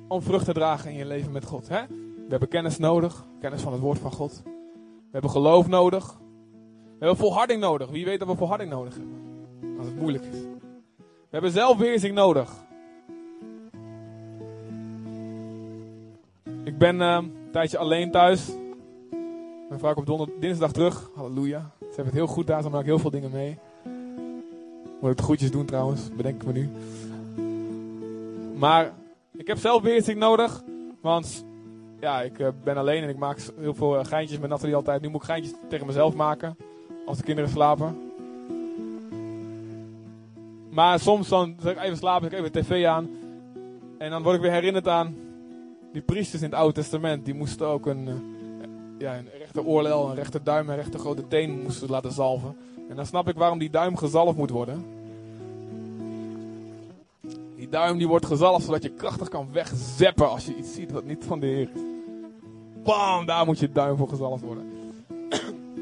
[0.09, 1.69] om vrucht te dragen in je leven met God.
[1.69, 1.87] Hè?
[1.87, 4.43] We hebben kennis nodig, kennis van het woord van God.
[4.45, 6.19] We hebben geloof nodig.
[6.99, 7.91] We hebben volharding nodig.
[7.91, 9.17] Wie weet dat we volharding nodig hebben?
[9.79, 10.58] Als het moeilijk is.
[11.29, 12.51] We hebben zelfbeheersing nodig.
[16.65, 18.51] Ik ben uh, een tijdje alleen thuis.
[19.69, 21.11] Mijn vrouw komt donder, dinsdag terug.
[21.15, 21.71] Halleluja.
[21.79, 23.59] Ze hebben het heel goed daar, ze maken heel veel dingen mee.
[25.01, 26.71] Moet ik de groetjes doen trouwens, bedenk ik me nu.
[28.59, 28.93] Maar
[29.33, 30.63] ik heb zelfbeheersing nodig,
[31.01, 31.45] want
[32.01, 35.01] ja, ik eh, ben alleen en ik maak heel veel eh, geintjes met Nathalie altijd.
[35.01, 36.57] Nu moet ik geintjes tegen mezelf maken.
[37.07, 38.08] Als de kinderen slapen.
[40.79, 43.09] Maar soms dan zeg ik even slapen, zet ik even tv aan.
[43.99, 45.17] En dan word ik weer herinnerd aan
[45.93, 47.25] die priesters in het Oude Testament.
[47.25, 48.15] Die moesten ook een, eh,
[48.99, 52.57] ja, een rechter oorlel, een rechter duim en een rechter grote teen moesten laten zalven.
[52.89, 54.85] En dan snap ik waarom die duim gezalfd moet worden.
[57.57, 61.05] Die duim die wordt gezalfd zodat je krachtig kan wegzeppen als je iets ziet wat
[61.05, 61.81] niet van de Heer is.
[62.85, 64.71] Bam, daar moet je duim voor gezalfd worden.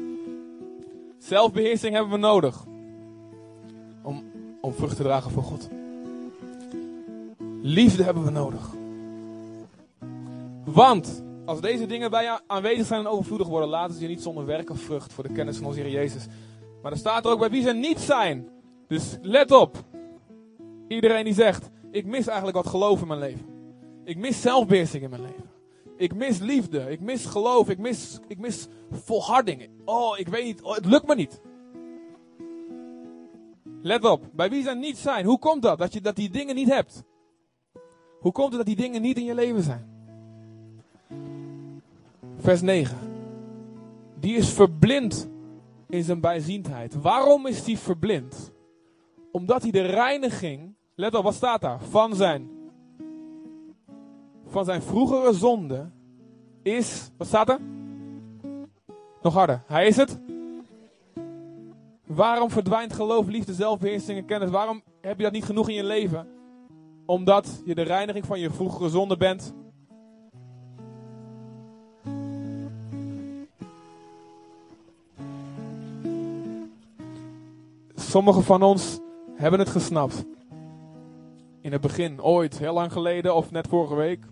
[1.17, 2.65] Zelfbeheersing hebben we nodig.
[4.67, 5.69] Om, vrucht te dragen voor God.
[7.61, 8.69] Liefde hebben we nodig.
[10.65, 14.21] Want als deze dingen bij je aanwezig zijn en overvloedig worden, laten ze je niet
[14.21, 16.25] zonder werk of vrucht voor de kennis van onze Heer Jezus.
[16.81, 18.49] Maar er staat er ook bij wie ze niet zijn.
[18.87, 19.83] Dus let op.
[20.87, 23.45] Iedereen die zegt, ik mis eigenlijk wat geloof in mijn leven.
[24.03, 25.49] Ik mis zelfbeheersing in mijn leven.
[25.97, 26.91] Ik mis liefde.
[26.91, 27.69] Ik mis geloof.
[27.69, 29.69] Ik mis, ik mis volharding.
[29.85, 30.61] Oh, ik weet niet.
[30.61, 31.41] Oh, het lukt me niet.
[33.81, 34.29] Let op.
[34.33, 35.25] Bij wie ze niet zijn.
[35.25, 35.77] Hoe komt dat?
[35.77, 37.03] Dat je dat die dingen niet hebt.
[38.19, 39.87] Hoe komt het dat die dingen niet in je leven zijn?
[42.37, 42.97] Vers 9.
[44.19, 45.29] Die is verblind
[45.89, 47.01] in zijn bijziendheid.
[47.01, 48.51] Waarom is die verblind?
[49.31, 51.79] Omdat hij de reiniging, let op, wat staat daar?
[51.81, 52.49] Van zijn,
[54.47, 55.89] van zijn vroegere zonde
[56.63, 57.59] is, wat staat er?
[59.21, 59.63] Nog harder.
[59.65, 60.19] Hij is het?
[62.07, 64.49] Waarom verdwijnt geloof, liefde, zelfbeheersing en kennis?
[64.49, 66.27] Waarom heb je dat niet genoeg in je leven?
[67.05, 69.53] Omdat je de reiniging van je vroegere zonde bent.
[77.95, 78.99] Sommigen van ons
[79.35, 80.25] hebben het gesnapt.
[81.61, 84.25] In het begin, ooit, heel lang geleden of net vorige week.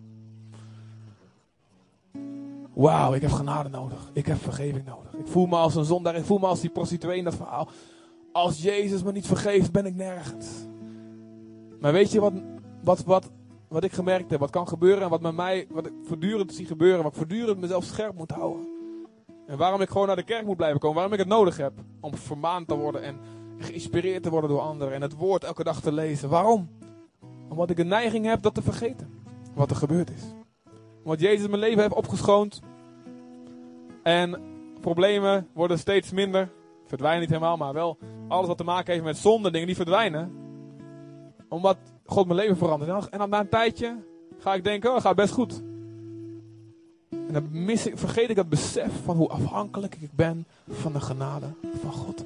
[2.76, 4.10] Wauw, ik heb genade nodig.
[4.14, 5.14] Ik heb vergeving nodig.
[5.14, 6.16] Ik voel me als een zondaar.
[6.16, 7.68] Ik voel me als die prostituee in dat verhaal.
[8.32, 10.48] Als Jezus me niet vergeeft, ben ik nergens.
[11.80, 12.34] Maar weet je wat,
[12.84, 13.32] wat, wat,
[13.68, 14.40] wat ik gemerkt heb?
[14.40, 17.04] Wat kan gebeuren en wat met mij, wat ik voortdurend zie gebeuren.
[17.04, 18.68] Wat ik voortdurend mezelf scherp moet houden.
[19.48, 20.96] En waarom ik gewoon naar de kerk moet blijven komen.
[20.96, 21.74] Waarom ik het nodig heb.
[22.02, 23.20] Om vermaand te worden en
[23.58, 24.94] geïnspireerd te worden door anderen.
[24.94, 26.30] En het woord elke dag te lezen.
[26.30, 26.70] Waarom?
[27.50, 29.10] Omdat ik een neiging heb dat te vergeten.
[29.54, 30.24] Wat er gebeurd is.
[31.06, 32.62] Omdat Jezus mijn leven heeft opgeschoond.
[34.04, 34.41] En
[34.82, 36.50] problemen worden steeds minder.
[36.86, 40.32] Verdwijnen niet helemaal, maar wel alles wat te maken heeft met zonde, dingen die verdwijnen.
[41.50, 43.10] Omdat God mijn leven verandert.
[43.10, 43.96] En dan, na een tijdje
[44.38, 45.62] ga ik denken, oh, het gaat best goed.
[47.10, 51.02] En dan mis ik, vergeet ik dat besef van hoe afhankelijk ik ben van de
[51.02, 51.48] genade
[51.82, 52.24] van God.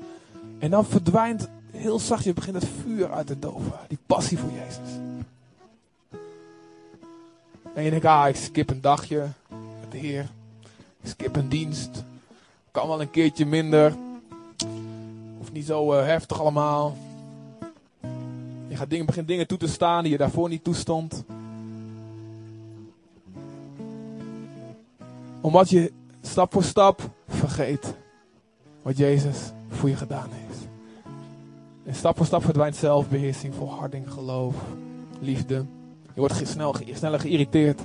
[0.59, 3.73] En dan verdwijnt heel zachtjes, begint het vuur uit te doven.
[3.87, 5.08] Die passie voor Jezus.
[7.73, 9.27] En je denkt, ah, ik skip een dagje
[9.79, 10.29] met de Heer.
[11.01, 12.03] Ik skip een dienst.
[12.71, 13.95] Kan wel een keertje minder.
[15.37, 16.97] Hoeft niet zo eh, heftig allemaal.
[18.67, 21.23] Je gaat dingen, begint dingen toe te staan die je daarvoor niet toestond.
[25.41, 27.93] Omdat je stap voor stap vergeet
[28.81, 30.67] wat Jezus voor je gedaan heeft.
[31.83, 34.55] En stap voor stap verdwijnt zelfbeheersing, volharding, geloof,
[35.19, 35.65] liefde.
[36.13, 37.81] Je wordt snel, sneller geïrriteerd.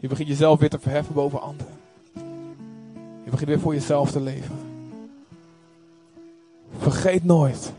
[0.00, 1.72] Je begint jezelf weer te verheffen boven anderen.
[3.24, 4.56] Je begint weer voor jezelf te leven.
[6.78, 7.72] Vergeet nooit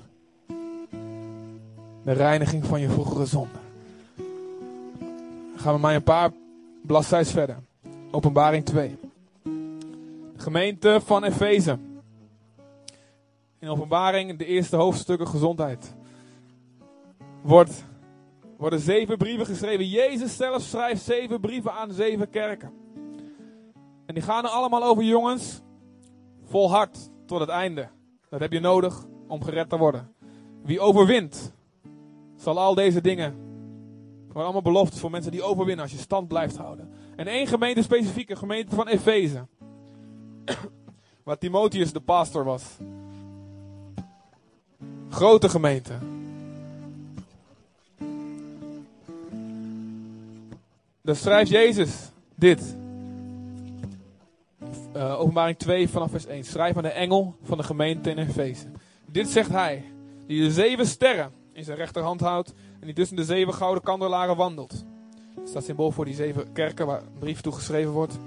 [2.04, 3.60] de reiniging van je vroegere zonde.
[5.56, 6.32] Gaan we maar een paar
[6.82, 7.58] bladzijds verder.
[8.12, 8.98] Openbaring 2.
[9.44, 9.52] De
[10.38, 11.78] gemeente van Efeze.
[13.60, 15.94] In openbaring, de eerste hoofdstukken gezondheid.
[17.46, 19.88] Worden zeven brieven geschreven.
[19.88, 22.72] Jezus zelf schrijft zeven brieven aan zeven kerken.
[24.06, 25.62] En die gaan er allemaal over jongens.
[26.44, 27.90] Volhard tot het einde.
[28.30, 30.14] Dat heb je nodig om gered te worden.
[30.64, 31.54] Wie overwint,
[32.36, 33.36] zal al deze dingen.
[34.30, 36.90] Voor allemaal beloftes voor mensen die overwinnen als je stand blijft houden.
[37.16, 39.48] En één gemeente specifiek, een gemeente van Efeze.
[41.24, 42.78] Waar Timotheus de pastor was.
[45.10, 45.98] Grote gemeente.
[51.06, 52.78] Dan schrijft Jezus dit.
[54.96, 56.44] Uh, openbaring 2 vanaf vers 1.
[56.44, 58.68] Schrijf aan de engel van de gemeente in Efeze.
[59.06, 59.84] Dit zegt hij,
[60.28, 64.36] die de zeven sterren in zijn rechterhand houdt en die tussen de zeven gouden kandelaren
[64.36, 64.86] wandelt.
[65.36, 68.18] Dat staat symbool voor die zeven kerken waar een brief toe geschreven wordt.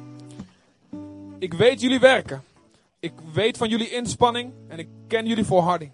[1.38, 2.42] Ik weet jullie werken.
[3.00, 5.92] Ik weet van jullie inspanning en ik ken jullie volharding.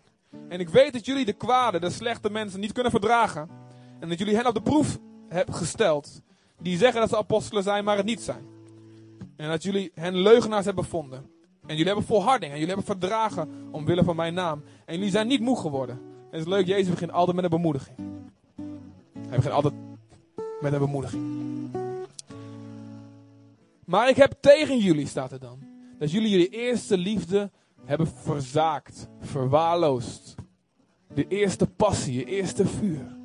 [0.48, 3.48] En ik weet dat jullie de kwade, de slechte mensen niet kunnen verdragen.
[4.00, 6.22] En dat jullie hen op de proef hebben gesteld.
[6.64, 8.44] Die zeggen dat ze apostelen zijn, maar het niet zijn.
[9.36, 11.18] En dat jullie hen leugenaars hebben gevonden.
[11.66, 14.62] En jullie hebben volharding en jullie hebben verdragen omwille van mijn naam.
[14.84, 15.94] En jullie zijn niet moe geworden.
[15.96, 17.96] En het is leuk, Jezus begint altijd met een bemoediging.
[19.28, 19.74] Hij begint altijd
[20.60, 21.22] met een bemoediging.
[23.84, 25.58] Maar ik heb tegen jullie, staat er dan,
[25.98, 27.50] dat jullie jullie eerste liefde
[27.84, 30.34] hebben verzaakt, verwaarloosd.
[31.14, 33.16] De eerste passie, je eerste vuur.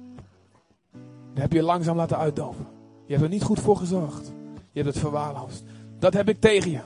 [1.34, 2.79] Dat heb je langzaam laten uitdoven.
[3.10, 4.28] Je hebt er niet goed voor gezorgd.
[4.54, 5.64] Je hebt het verwaarloosd.
[6.00, 6.82] Dat heb ik tegen je.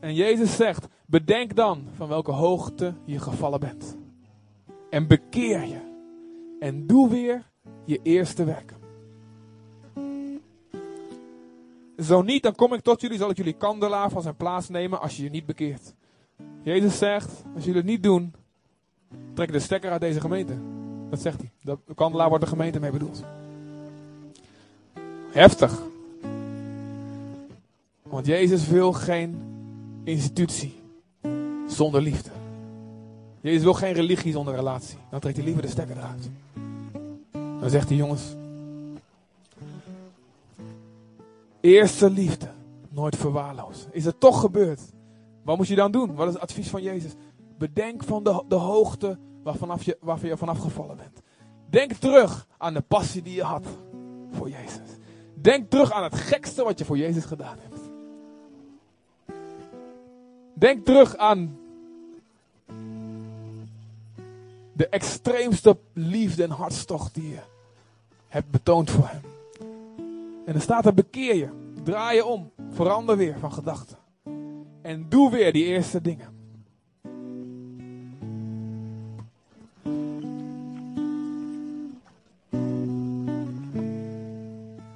[0.00, 3.96] En Jezus zegt, bedenk dan van welke hoogte je gevallen bent.
[4.90, 5.78] En bekeer je.
[6.58, 7.50] En doe weer
[7.84, 8.74] je eerste werk.
[11.98, 15.00] Zo niet, dan kom ik tot jullie, zal ik jullie kandelaar van zijn plaats nemen
[15.00, 15.94] als je je niet bekeert.
[16.62, 18.34] Jezus zegt, als jullie het niet doen,
[19.34, 20.56] trek de stekker uit deze gemeente.
[21.10, 21.76] Dat zegt hij.
[21.86, 23.24] De kandelaar wordt de gemeente mee bedoeld.
[25.32, 25.82] Heftig.
[28.02, 29.42] Want Jezus wil geen
[30.04, 30.80] institutie
[31.66, 32.30] zonder liefde.
[33.40, 34.98] Jezus wil geen religie zonder relatie.
[35.10, 36.30] Dan trekt hij liever de stekker eruit.
[37.60, 38.22] Dan zegt hij, jongens.
[41.60, 42.48] Eerste liefde.
[42.88, 43.86] Nooit verwaarloos.
[43.90, 44.80] Is het toch gebeurd?
[45.44, 46.14] Wat moet je dan doen?
[46.14, 47.12] Wat is het advies van Jezus?
[47.58, 51.22] Bedenk van de, de hoogte waarvanaf je, waarvan je vanaf gevallen bent.
[51.70, 53.66] Denk terug aan de passie die je had
[54.30, 54.98] voor Jezus.
[55.40, 57.80] Denk terug aan het gekste wat je voor Jezus gedaan hebt.
[60.54, 61.58] Denk terug aan
[64.72, 67.40] de extreemste liefde en hartstocht die je
[68.28, 69.22] hebt betoond voor hem.
[70.46, 71.48] En er staat er bekeer je,
[71.84, 73.96] draai je om, verander weer van gedachten.
[74.82, 76.39] En doe weer die eerste dingen.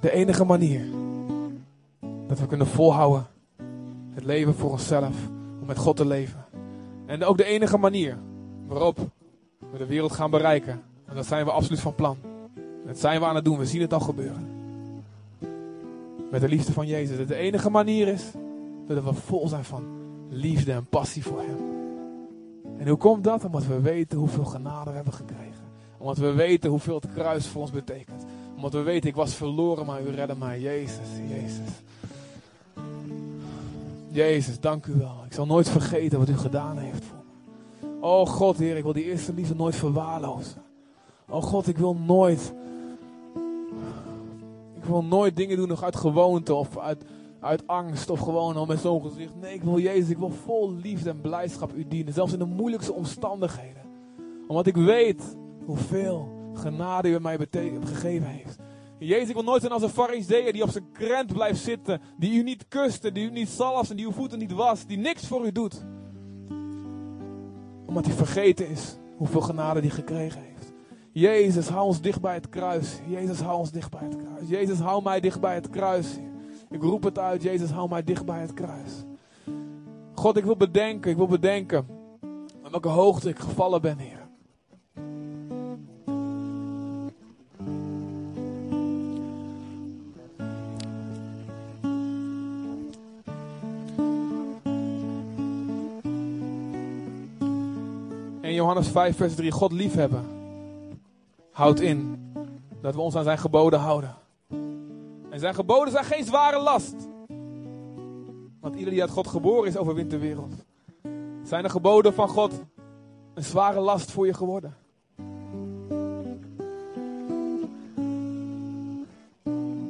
[0.05, 0.85] De enige manier
[2.27, 3.27] dat we kunnen volhouden
[4.13, 5.15] het leven voor onszelf
[5.61, 6.45] om met God te leven.
[7.05, 8.17] En ook de enige manier
[8.67, 8.97] waarop
[9.71, 10.81] we de wereld gaan bereiken.
[11.05, 12.17] En dat zijn we absoluut van plan.
[12.85, 13.57] Dat zijn we aan het doen.
[13.57, 14.47] We zien het al gebeuren.
[16.31, 17.27] Met de liefde van Jezus.
[17.27, 18.23] De enige manier is
[18.87, 19.83] dat we vol zijn van
[20.29, 21.57] liefde en passie voor Hem.
[22.77, 23.45] En hoe komt dat?
[23.45, 25.63] Omdat we weten hoeveel genade we hebben gekregen.
[25.97, 28.25] Omdat we weten hoeveel het kruis voor ons betekent.
[28.65, 30.59] Omdat we weten, ik was verloren, maar u redde mij.
[30.59, 31.69] Jezus, Jezus.
[34.11, 35.23] Jezus, dank u wel.
[35.25, 37.23] Ik zal nooit vergeten wat u gedaan heeft voor
[37.79, 38.01] me.
[38.01, 40.61] Oh God, Heer, ik wil die eerste liefde nooit verwaarlozen.
[41.29, 42.53] Oh God, ik wil nooit.
[44.75, 47.03] Ik wil nooit dingen doen nog uit gewoonte of uit,
[47.39, 49.35] uit angst of gewoon al met zo'n gezicht.
[49.41, 52.13] Nee, ik wil Jezus, ik wil vol liefde en blijdschap u dienen.
[52.13, 53.81] Zelfs in de moeilijkste omstandigheden.
[54.47, 55.35] Omdat ik weet
[55.65, 57.37] hoeveel genade u mij
[57.83, 58.57] gegeven heeft.
[58.97, 62.01] Jezus, ik wil nooit zijn als een fariseer die op zijn krent blijft zitten.
[62.17, 64.85] Die u niet kuste, die u niet zalft en die uw voeten niet was.
[64.85, 65.85] Die niks voor u doet.
[67.85, 70.73] Omdat hij vergeten is hoeveel genade hij gekregen heeft.
[71.11, 72.99] Jezus, hou ons dicht bij het kruis.
[73.07, 74.49] Jezus, hou ons dicht bij het kruis.
[74.49, 76.07] Jezus, hou mij dicht bij het kruis.
[76.69, 77.43] Ik roep het uit.
[77.43, 78.91] Jezus, hou mij dicht bij het kruis.
[80.13, 81.87] God, ik wil bedenken, ik wil bedenken
[82.63, 84.14] aan welke hoogte ik gevallen ben, Heer.
[98.55, 100.25] Johannes 5, vers 3, God liefhebben.
[101.51, 102.19] Houdt in
[102.81, 104.15] dat we ons aan zijn geboden houden.
[105.29, 106.95] En zijn geboden zijn geen zware last.
[108.59, 110.53] Want ieder die uit God geboren is, overwint de wereld.
[111.43, 112.51] Zijn de geboden van God
[113.33, 114.75] een zware last voor je geworden?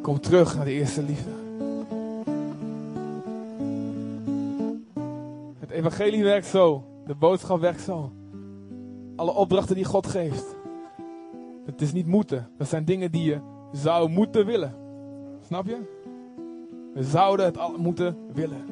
[0.02, 1.30] Kom terug naar de eerste liefde.
[5.60, 6.84] Het evangelie werkt zo.
[7.06, 8.12] De boodschap werkt zo.
[9.16, 10.56] Alle opdrachten die God geeft.
[11.66, 12.50] Het is niet moeten.
[12.58, 13.40] Dat zijn dingen die je
[13.72, 14.76] zou moeten willen.
[15.42, 15.94] Snap je?
[16.94, 18.66] We zouden het al moeten willen.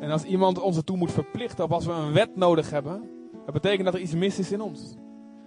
[0.00, 3.10] En als iemand ons ertoe moet verplichten, of als we een wet nodig hebben,
[3.44, 4.94] dat betekent dat er iets mis is in ons.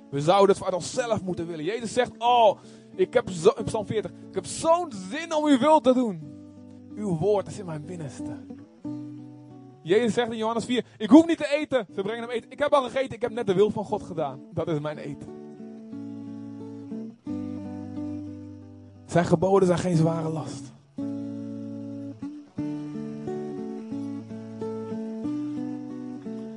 [0.10, 1.66] We zouden het uit onszelf moeten willen.
[1.66, 2.60] Jezus zegt, oh,
[2.96, 3.26] ik heb
[3.66, 6.22] Psalm 40, ik heb zo'n zin om uw wil te doen.
[6.96, 8.38] Uw woord is in mijn binnenste.
[9.86, 11.86] Jezus zegt in Johannes 4, ik hoef niet te eten.
[11.96, 12.52] Ze brengen hem eten.
[12.52, 14.40] Ik heb al gegeten, ik heb net de wil van God gedaan.
[14.54, 15.28] Dat is mijn eten.
[19.06, 20.74] Zijn geboden zijn geen zware last.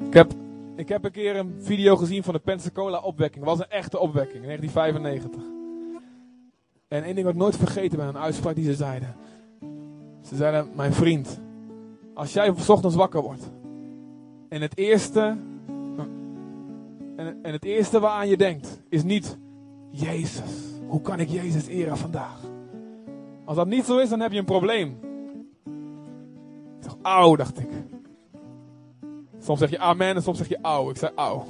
[0.07, 0.33] Ik heb,
[0.77, 3.45] ik heb een keer een video gezien van de Pensacola opwekking.
[3.45, 5.43] Het was een echte opwekking, in 1995.
[6.89, 9.17] En één ding wat ik nooit vergeten ben, een uitspraak die ze zeiden.
[10.23, 11.41] Ze zeiden, mijn vriend,
[12.19, 13.51] als jij s ochtends wakker wordt
[14.49, 15.37] en het eerste,
[17.17, 19.39] en, het eerste waaraan je denkt is niet,
[19.91, 20.51] Jezus,
[20.87, 22.41] hoe kan ik Jezus eren vandaag?
[23.45, 24.99] Als dat niet zo is, dan heb je een probleem.
[26.81, 27.69] Dacht, auw, dacht ik.
[29.39, 30.91] Soms zeg je amen en soms zeg je auw.
[30.91, 31.45] Ik zei auw.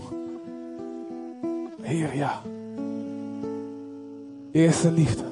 [1.80, 2.42] Heer, ja.
[4.52, 5.24] Eerste liefde.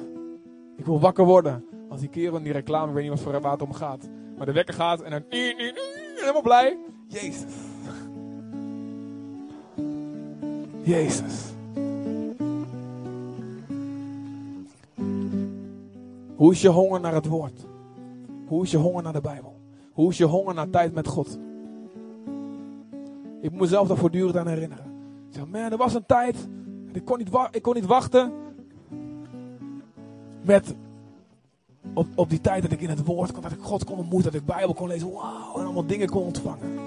[0.75, 1.65] Ik wil wakker worden.
[1.89, 4.09] Als die kerel in die reclame, ik weet niet wat voor waar het om gaat.
[4.37, 6.77] Maar de wekker gaat en dan helemaal blij.
[7.07, 7.53] Jezus.
[10.83, 11.53] Jezus.
[16.35, 17.65] Hoe is je honger naar het woord?
[18.47, 19.59] Hoe is je honger naar de Bijbel?
[19.91, 21.37] Hoe is je honger naar tijd met God?
[23.41, 24.85] Ik moet mezelf daar voortdurend aan herinneren.
[25.29, 26.47] Ik zeg, man, er was een tijd.
[26.91, 28.31] Ik kon niet, ik kon niet wachten.
[30.41, 30.75] Met.
[31.97, 34.31] Op, op die tijd dat ik in het woord kon, dat ik God kon ontmoeten,
[34.31, 35.11] dat ik Bijbel kon lezen.
[35.11, 36.79] Wauw, en allemaal dingen kon ontvangen.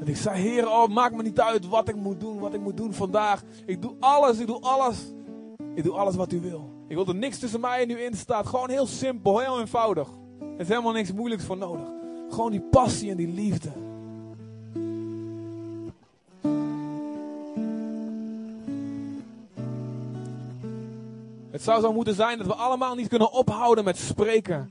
[0.00, 2.60] En ik zei, Heer, oh, maak me niet uit wat ik moet doen, wat ik
[2.60, 3.42] moet doen vandaag.
[3.66, 5.12] Ik doe alles, ik doe alles.
[5.74, 6.70] Ik doe alles wat u wil.
[6.88, 8.46] Ik wil er niks tussen mij en u in staat.
[8.46, 10.08] Gewoon heel simpel, heel eenvoudig.
[10.40, 11.88] Er is helemaal niks moeilijks voor nodig.
[12.28, 13.70] Gewoon die passie en die liefde.
[21.62, 24.70] Het zou zo moeten zijn dat we allemaal niet kunnen ophouden met spreken.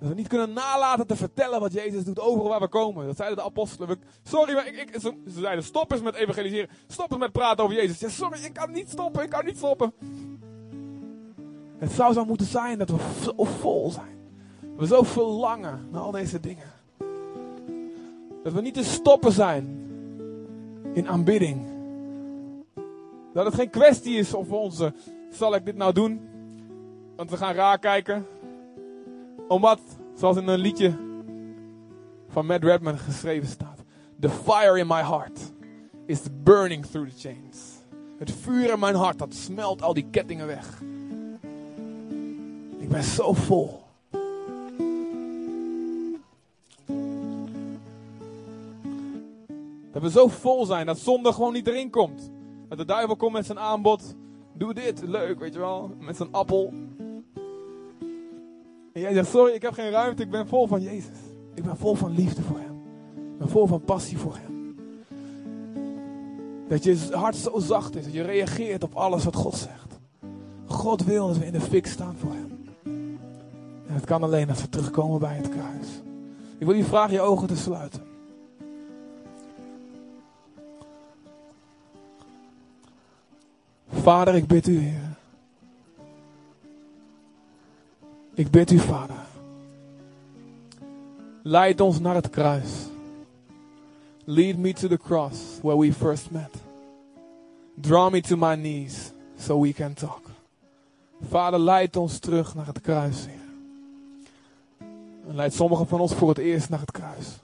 [0.00, 3.06] Dat we niet kunnen nalaten te vertellen wat Jezus doet overal waar we komen.
[3.06, 4.00] Dat zeiden de apostelen.
[4.22, 6.68] Sorry, maar ik, ik, ze, zeiden stop eens met evangeliseren.
[6.86, 7.98] Stop eens met praten over Jezus.
[7.98, 9.22] Ja, sorry, ik kan niet stoppen.
[9.22, 9.92] Ik kan niet stoppen.
[11.78, 14.18] Het zou zo moeten zijn dat we zo vol zijn.
[14.76, 16.72] We zo verlangen naar al deze dingen.
[18.42, 19.90] Dat we niet te stoppen zijn
[20.92, 21.66] in aanbidding.
[23.32, 24.92] Dat het geen kwestie is of onze,
[25.30, 26.20] zal ik dit nou doen?
[27.16, 28.26] Want we gaan raar kijken.
[29.48, 29.80] Omdat,
[30.14, 30.96] zoals in een liedje
[32.28, 33.82] van Matt Redman geschreven staat.
[34.20, 35.52] The fire in my heart
[36.06, 37.76] is burning through the chains.
[38.18, 40.82] Het vuur in mijn hart, dat smelt al die kettingen weg.
[42.78, 43.82] Ik ben zo vol.
[49.92, 52.30] Dat we zo vol zijn dat zonde gewoon niet erin komt.
[52.68, 54.14] Dat de duivel komt met zijn aanbod.
[54.58, 55.90] Doe dit, leuk, weet je wel.
[56.00, 56.72] Met zijn appel.
[58.92, 60.22] En jij zegt, sorry, ik heb geen ruimte.
[60.22, 61.18] Ik ben vol van Jezus.
[61.54, 62.82] Ik ben vol van liefde voor hem.
[63.32, 64.76] Ik ben vol van passie voor hem.
[66.68, 68.04] Dat je hart zo zacht is.
[68.04, 69.98] Dat je reageert op alles wat God zegt.
[70.66, 72.64] God wil dat we in de fik staan voor hem.
[73.86, 76.02] En het kan alleen als we terugkomen bij het kruis.
[76.58, 78.07] Ik wil je vragen je ogen te sluiten.
[83.90, 85.16] Vader, ik bid u, Heer.
[88.34, 89.26] Ik bid u, Vader.
[91.42, 92.86] Leid ons naar het kruis.
[94.24, 96.50] Lead me to the cross where we first met.
[97.80, 100.22] Draw me to my knees so we can talk.
[101.28, 103.36] Vader, leid ons terug naar het kruis, Heer.
[105.34, 107.38] Leid sommigen van ons voor het eerst naar het kruis.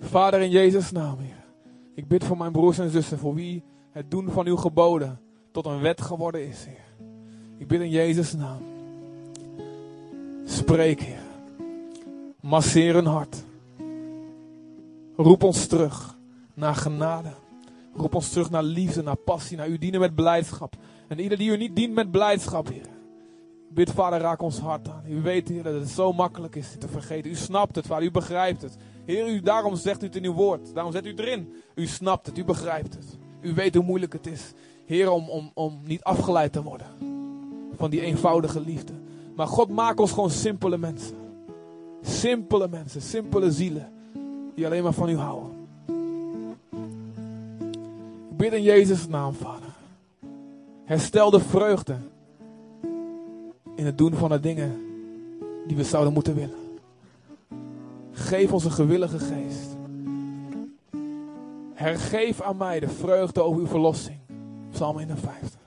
[0.00, 1.44] Vader, in Jezus' naam, Heer.
[1.94, 3.62] Ik bid voor mijn broers en zussen, voor wie
[3.96, 5.20] het doen van uw geboden
[5.52, 7.08] tot een wet geworden is, Heer.
[7.58, 8.62] Ik bid in Jezus' naam.
[10.44, 11.22] Spreek, Heer.
[12.40, 13.44] Masseer hun hart.
[15.16, 16.16] Roep ons terug
[16.54, 17.32] naar genade.
[17.94, 20.76] Roep ons terug naar liefde, naar passie, naar u dienen met blijdschap.
[21.08, 22.86] En ieder die u niet dient met blijdschap, Heer.
[23.68, 25.04] Bid, Vader, raak ons hart aan.
[25.08, 27.30] U weet, Heer, dat het zo makkelijk is te vergeten.
[27.30, 28.76] U snapt het, Vader, u begrijpt het.
[29.04, 30.74] Heer, u, daarom zegt u het in uw woord.
[30.74, 31.54] Daarom zet u erin.
[31.74, 33.24] U snapt het, u begrijpt het.
[33.46, 34.52] U weet hoe moeilijk het is.
[34.86, 36.86] Heer, om, om, om niet afgeleid te worden
[37.76, 38.92] van die eenvoudige liefde.
[39.36, 41.16] Maar God, maakt ons gewoon simpele mensen.
[42.02, 43.92] Simpele mensen, simpele zielen.
[44.54, 45.50] Die alleen maar van u houden.
[48.30, 49.74] Ik bid in Jezus' naam, Vader.
[50.84, 51.96] Herstel de vreugde
[53.74, 54.80] in het doen van de dingen
[55.66, 56.78] die we zouden moeten willen.
[58.12, 59.65] Geef ons een gewillige geest.
[61.76, 64.18] Hergeef aan mij de vreugde over uw verlossing.
[64.70, 65.60] Psalm 51.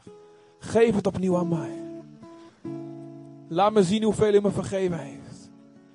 [0.60, 1.82] Geef het opnieuw aan mij.
[3.48, 5.52] Laat me zien hoeveel u me vergeven heeft.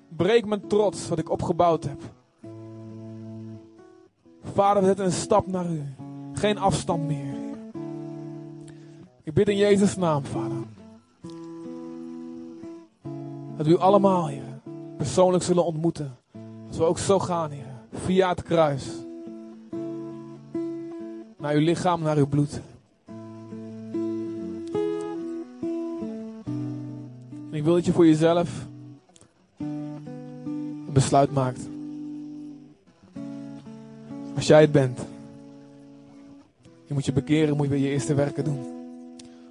[0.07, 2.01] Breek mijn trots wat ik opgebouwd heb.
[4.53, 5.83] Vader, we zetten een stap naar u.
[6.33, 7.35] Geen afstand meer.
[9.23, 10.63] Ik bid in Jezus' naam, Vader.
[13.57, 14.61] Dat we u allemaal, Heer,
[14.97, 16.17] persoonlijk zullen ontmoeten.
[16.67, 17.73] Dat we ook zo gaan, Heer.
[17.91, 19.04] Via het kruis.
[21.45, 22.59] Naar uw lichaam, naar uw bloed.
[27.49, 28.65] En ik wil dat je voor jezelf
[29.57, 31.59] een besluit maakt.
[34.35, 34.99] Als jij het bent,
[36.85, 38.65] je moet je bekeren, moet je weer je eerste werken doen.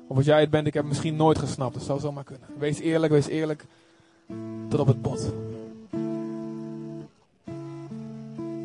[0.07, 2.49] Of als jij het bent, ik heb het misschien nooit gesnapt, dat zou zomaar kunnen.
[2.59, 3.64] Wees eerlijk, wees eerlijk,
[4.68, 5.32] tot op het bot.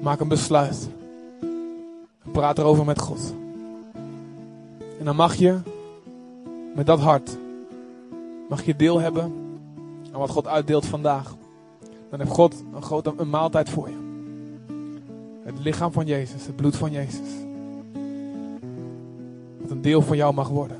[0.01, 0.89] Maak een besluit.
[2.31, 3.33] Praat erover met God.
[4.99, 5.59] En dan mag je
[6.75, 7.37] met dat hart,
[8.49, 9.33] mag je deel hebben
[10.11, 11.35] aan wat God uitdeelt vandaag.
[12.09, 13.97] Dan heeft God een grote een maaltijd voor je.
[15.43, 17.29] Het lichaam van Jezus, het bloed van Jezus.
[19.61, 20.77] Dat een deel van jou mag worden.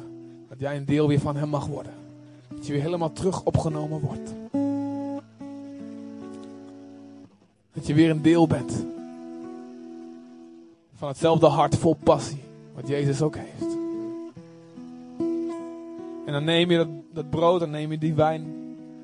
[0.50, 1.94] Dat jij een deel weer van Hem mag worden.
[2.56, 4.34] Dat je weer helemaal terug opgenomen wordt.
[7.74, 8.86] Dat je weer een deel bent
[11.00, 12.42] van hetzelfde hart vol passie,
[12.76, 13.78] wat Jezus ook heeft.
[16.26, 18.46] En dan neem je dat, dat brood, dan neem je die wijn,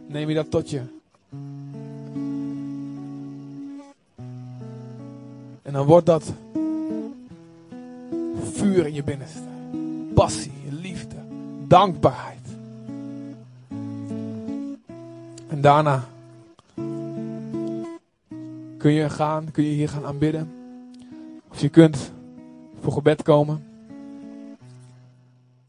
[0.07, 0.81] neem je dat tot je.
[5.61, 6.33] En dan wordt dat
[8.53, 9.49] vuur in je binnenste.
[10.13, 11.15] Passie, liefde,
[11.67, 12.47] dankbaarheid.
[15.47, 16.03] En daarna
[18.77, 20.64] kun je gaan, kun je hier gaan aanbidden.
[21.55, 22.13] Of je kunt
[22.79, 23.65] voor gebed komen.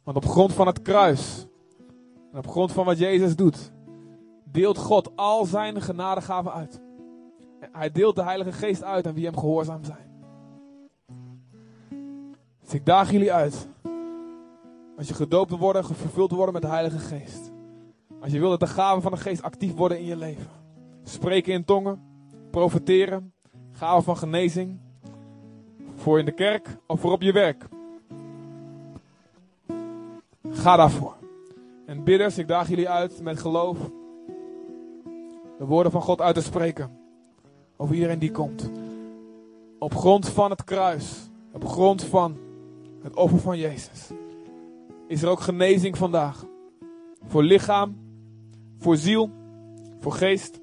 [0.02, 1.46] Want op grond van het kruis
[2.32, 3.72] en op grond van wat Jezus doet,
[4.44, 6.80] deelt God al zijn genadegaven uit.
[7.72, 10.10] Hij deelt de Heilige Geest uit aan wie hem gehoorzaam zijn.
[12.62, 13.68] Dus ik daag jullie uit.
[14.96, 17.52] Als je gedoopt wil worden, vervuld worden met de Heilige Geest.
[18.20, 20.50] Als je wil dat de gaven van de Geest actief worden in je leven.
[21.02, 22.02] Spreken in tongen,
[22.50, 23.32] profeteren,
[23.72, 24.84] gaven van genezing,
[25.96, 27.68] voor in de kerk of voor op je werk.
[30.50, 31.14] Ga daarvoor.
[31.86, 33.78] En bidders, ik daag jullie uit met geloof
[35.58, 36.90] de woorden van God uit te spreken.
[37.76, 38.70] Over iedereen die komt.
[39.78, 41.28] Op grond van het kruis.
[41.52, 42.36] Op grond van
[43.02, 44.10] het offer van Jezus.
[45.08, 46.44] Is er ook genezing vandaag.
[47.26, 47.96] Voor lichaam.
[48.78, 49.30] Voor ziel.
[50.00, 50.60] Voor geest.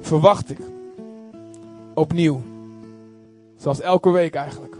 [0.00, 0.58] Verwacht ik.
[1.94, 2.51] Opnieuw.
[3.62, 4.76] Zoals elke week eigenlijk.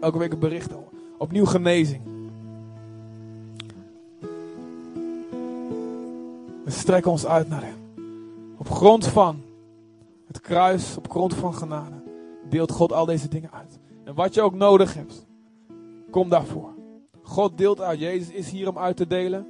[0.00, 0.70] Elke week een bericht.
[1.18, 2.02] Opnieuw genezing.
[6.64, 7.76] We strekken ons uit naar Hem.
[8.56, 9.42] Op grond van
[10.26, 12.02] het kruis, op grond van genade,
[12.48, 13.78] deelt God al deze dingen uit.
[14.04, 15.26] En wat je ook nodig hebt,
[16.10, 16.70] kom daarvoor.
[17.22, 17.98] God deelt uit.
[17.98, 19.46] Jezus is hier om uit te delen.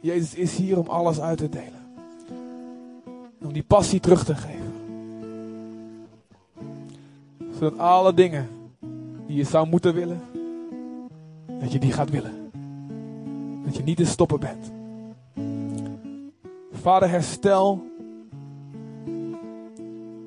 [0.00, 1.92] Jezus is hier om alles uit te delen.
[3.42, 4.63] Om die passie terug te geven.
[7.58, 8.48] Zodat alle dingen
[9.26, 10.20] die je zou moeten willen,
[11.60, 12.50] dat je die gaat willen.
[13.64, 14.72] Dat je niet te stoppen bent.
[16.72, 17.82] Vader, herstel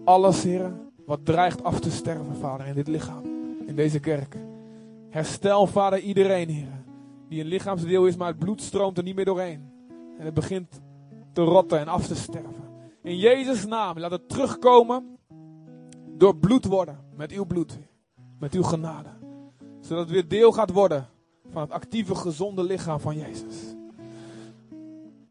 [0.04, 0.72] alles, Heer,
[1.06, 3.24] wat dreigt af te sterven, Vader, in dit lichaam,
[3.66, 4.38] in deze kerk.
[5.10, 6.84] Herstel, Vader, iedereen, Heer,
[7.30, 9.72] die een lichaamsdeel is, maar het bloed stroomt er niet meer doorheen.
[10.18, 10.82] En het begint
[11.34, 12.64] te rotten en af te sterven.
[13.04, 15.18] In Jezus' naam, laat het terugkomen
[16.18, 17.78] door bloed worden, met uw bloed,
[18.40, 19.10] met uw genade.
[19.80, 21.08] Zodat het weer deel gaat worden
[21.52, 23.76] van het actieve, gezonde lichaam van Jezus.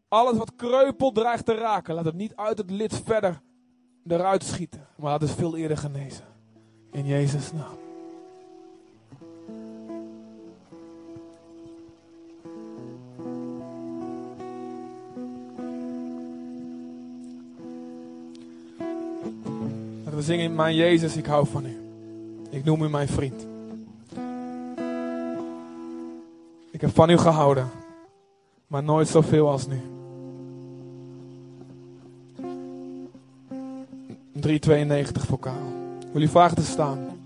[0.07, 3.41] Alles wat kreupel dreigt te raken, laat het niet uit het lid verder
[4.07, 4.87] eruit schieten.
[4.97, 6.25] Maar laat het veel eerder genezen.
[6.91, 7.86] In Jezus' naam.
[20.27, 21.77] Zingen, mijn Jezus, ik hou van u.
[22.49, 23.47] Ik noem u mijn vriend.
[26.71, 27.69] Ik heb van u gehouden,
[28.67, 29.81] maar nooit zoveel als nu.
[34.33, 35.71] 392 vocaal.
[36.13, 37.16] Wil u vragen te staan?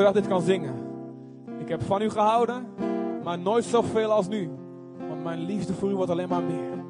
[0.00, 0.74] Elke dag dit kan zingen.
[1.58, 2.66] Ik heb van u gehouden,
[3.24, 4.50] maar nooit zoveel als nu.
[5.08, 6.89] Want mijn liefde voor u wordt alleen maar meer.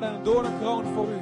[0.00, 1.15] Genade en een voor u.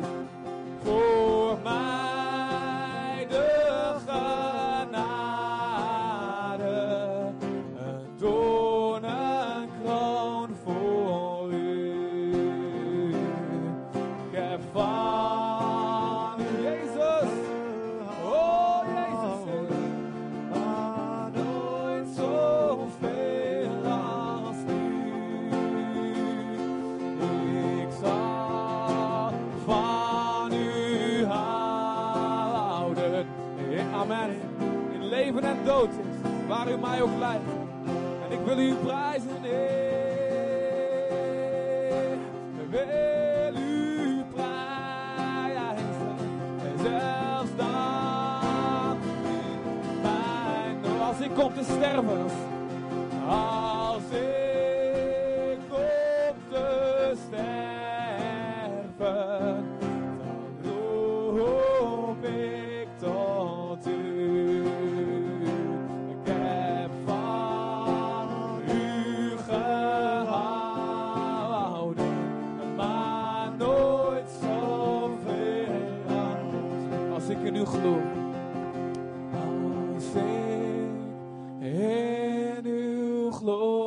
[83.45, 83.84] uw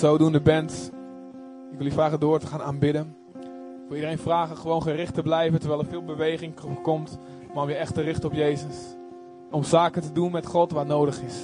[0.00, 0.90] We willen zo doen, de band.
[0.92, 3.16] Ik wil jullie vragen door te gaan aanbidden.
[3.34, 7.18] Ik wil iedereen vragen gewoon gericht te blijven terwijl er veel beweging komt.
[7.54, 8.96] Maar om echt te richten op Jezus.
[9.50, 11.36] Om zaken te doen met God waar nodig is.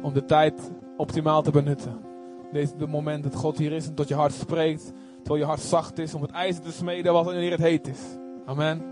[0.00, 2.00] Om de tijd optimaal te benutten.
[2.52, 4.92] Deze de moment dat God hier is en tot je hart spreekt.
[5.16, 8.00] Terwijl je hart zacht is om het ijzer te smeden wat wanneer het heet is.
[8.46, 8.82] Amen.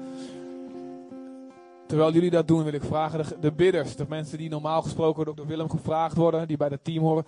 [1.86, 3.96] Terwijl jullie dat doen wil ik vragen de, de bidders.
[3.96, 6.48] De mensen die normaal gesproken door, door Willem gevraagd worden.
[6.48, 7.24] Die bij het team horen.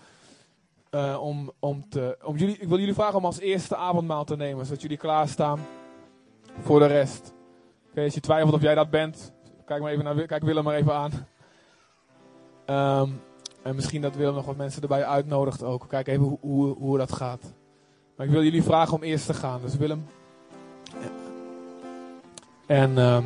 [0.91, 4.37] Eh, om, om te, om jullie, ik wil jullie vragen om als eerste avondmaal te
[4.37, 4.65] nemen.
[4.67, 5.61] Zodat jullie klaarstaan
[6.61, 7.33] voor de rest.
[7.91, 9.33] Oké, als je twijfelt of jij dat bent.
[9.65, 11.11] Kijk, maar even naar, kijk Willem maar even aan.
[12.65, 13.11] Ehm,
[13.63, 15.85] en misschien dat Willem nog wat mensen erbij uitnodigt ook.
[15.89, 17.53] Kijk even hoe, hoe, hoe dat gaat.
[18.17, 19.61] Maar ik wil jullie vragen om eerst te gaan.
[19.61, 20.07] Dus Willem.
[22.67, 23.25] En ehm,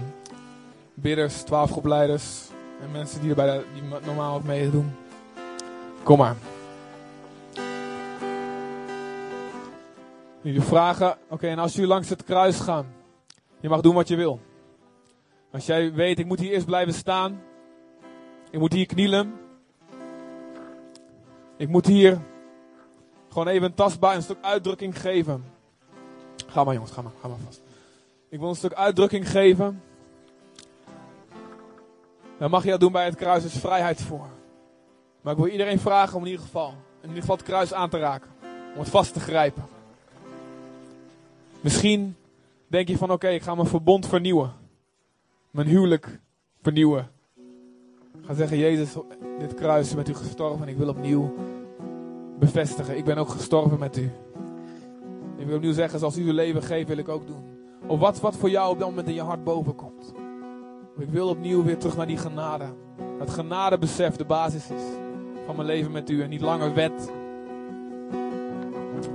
[0.95, 2.49] bidders, twaalf groepleiders.
[2.81, 4.93] En mensen die er bij de, die normaal ook meedoen.
[6.03, 6.37] Kom maar.
[10.45, 11.17] Jullie vragen.
[11.29, 12.87] Oké, en als jullie langs het kruis gaan.
[13.61, 14.41] Je mag doen wat je wil.
[15.53, 17.43] Als jij weet, ik moet hier eerst blijven staan.
[18.51, 19.35] Ik moet hier knielen.
[21.57, 22.21] Ik moet hier
[23.29, 25.45] gewoon even een tastbaar, een stuk uitdrukking geven.
[26.47, 27.63] Ga maar jongens, ga maar, ga maar vast.
[28.29, 29.83] Ik wil een stuk uitdrukking geven.
[32.39, 34.27] Dan mag je dat doen bij het kruis, is vrijheid voor.
[35.21, 37.91] Maar ik wil iedereen vragen om in ieder geval, in ieder geval het kruis aan
[37.91, 38.31] te raken.
[38.75, 39.75] Om het vast te grijpen.
[41.65, 42.17] Misschien
[42.67, 44.53] denk je van oké, ik ga mijn verbond vernieuwen.
[45.51, 46.21] Mijn huwelijk
[46.63, 47.11] vernieuwen.
[48.19, 48.97] Ik ga zeggen, Jezus,
[49.39, 51.35] dit kruis is met u gestorven en ik wil opnieuw
[52.39, 52.97] bevestigen.
[52.97, 54.11] Ik ben ook gestorven met u.
[55.37, 57.45] Ik wil opnieuw zeggen, zoals u uw leven geeft, wil ik ook doen.
[57.87, 60.13] Of wat, wat voor jou op dat moment in je hart boven komt.
[60.99, 62.65] Ik wil opnieuw weer terug naar die genade.
[63.19, 64.83] Dat genadebesef de basis is
[65.47, 66.23] van mijn leven met u.
[66.23, 67.13] En niet langer wet.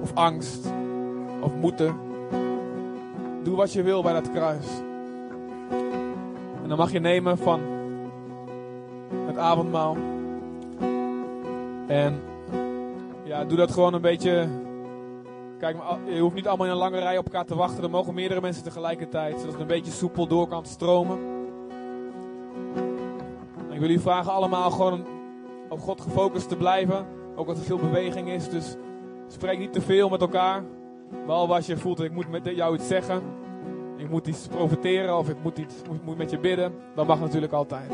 [0.01, 0.71] Of angst.
[1.41, 2.08] Of moeten.
[3.43, 4.67] Doe wat je wil bij dat kruis.
[6.61, 7.61] En dan mag je nemen van
[9.25, 9.97] het avondmaal.
[11.87, 12.21] En
[13.23, 14.47] ja, doe dat gewoon een beetje.
[15.59, 17.83] Kijk, je hoeft niet allemaal in een lange rij op elkaar te wachten.
[17.83, 21.17] Er mogen meerdere mensen tegelijkertijd, zodat het een beetje soepel door kan stromen.
[23.67, 25.05] En ik wil u vragen allemaal gewoon
[25.69, 27.05] op God gefocust te blijven.
[27.35, 28.49] Ook als er veel beweging is.
[28.49, 28.75] Dus
[29.27, 30.63] spreek niet te veel met elkaar.
[31.25, 33.21] Behalve als je voelt dat ik moet met jou iets zeggen.
[33.97, 36.73] Ik moet iets profiteren of ik moet, iets, moet, moet met je bidden.
[36.95, 37.91] Dat mag natuurlijk altijd.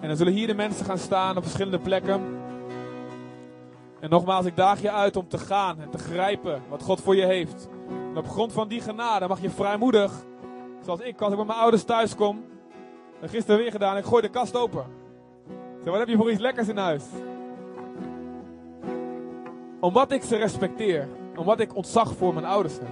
[0.00, 2.22] En dan zullen hier de mensen gaan staan op verschillende plekken.
[4.00, 7.16] En nogmaals, ik daag je uit om te gaan en te grijpen wat God voor
[7.16, 7.68] je heeft.
[7.88, 10.12] En op grond van die genade mag je vrijmoedig,
[10.84, 12.44] zoals ik, als ik bij mijn ouders thuis kom,
[13.20, 14.84] en gisteren weer gedaan, ik gooi de kast open.
[15.82, 17.04] Zeg, wat heb je voor iets lekkers in huis?
[19.80, 22.88] Omdat ik ze respecteer, omdat ik ontzag voor mijn ouders heb,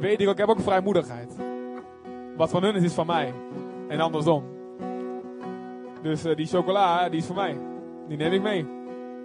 [0.00, 1.36] weet ik ik heb ook vrijmoedigheid.
[2.36, 3.34] Wat van hun is, is van mij.
[3.88, 4.44] En andersom.
[6.02, 7.58] Dus uh, die chocola, die is voor mij.
[8.08, 8.66] Die neem ik mee.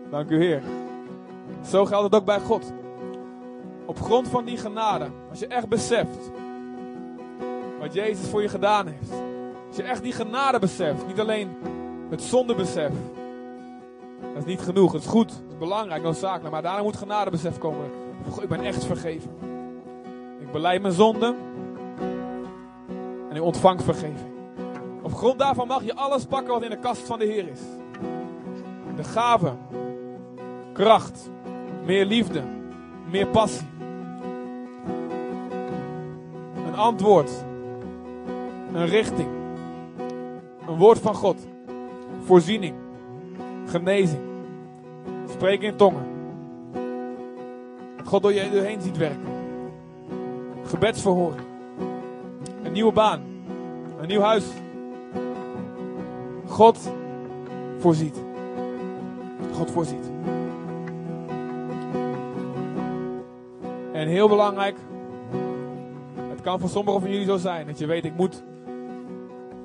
[0.10, 0.62] Dank u Heer.
[1.66, 2.74] Zo geldt het ook bij God.
[3.86, 6.32] Op grond van die genade, als je echt beseft
[7.80, 9.12] wat Jezus voor je gedaan heeft.
[9.68, 11.50] Als je echt die genade beseft, niet alleen
[12.10, 12.92] het zondebesef.
[14.34, 16.52] Dat is niet genoeg, het is goed, het is belangrijk, noodzakelijk.
[16.52, 17.92] Maar daarna moet genadebesef komen.
[18.42, 19.32] Ik ben echt vergeven.
[20.40, 21.36] Ik beleid mijn zonde
[23.30, 24.32] en ik ontvang vergeving.
[25.02, 27.60] Op grond daarvan mag je alles pakken wat in de kast van de Heer is.
[28.96, 29.58] De gaven,
[30.74, 31.30] kracht,
[31.86, 32.44] meer liefde,
[33.10, 33.68] meer passie.
[36.68, 37.32] Een antwoord,
[38.74, 39.30] een richting,
[40.68, 41.48] een woord van God,
[42.26, 42.76] voorziening,
[43.72, 44.22] genezing,
[45.30, 46.06] spreken in tongen.
[48.06, 49.30] God door je doorheen ziet werken.
[50.66, 51.42] Gebedsverhoring,
[52.64, 53.22] een nieuwe baan,
[54.00, 54.46] een nieuw huis.
[56.48, 56.92] God
[57.78, 58.24] voorziet.
[59.54, 60.12] God voorziet.
[63.92, 64.76] En heel belangrijk,
[66.30, 68.44] het kan voor sommigen van jullie zo zijn dat je weet, ik moet,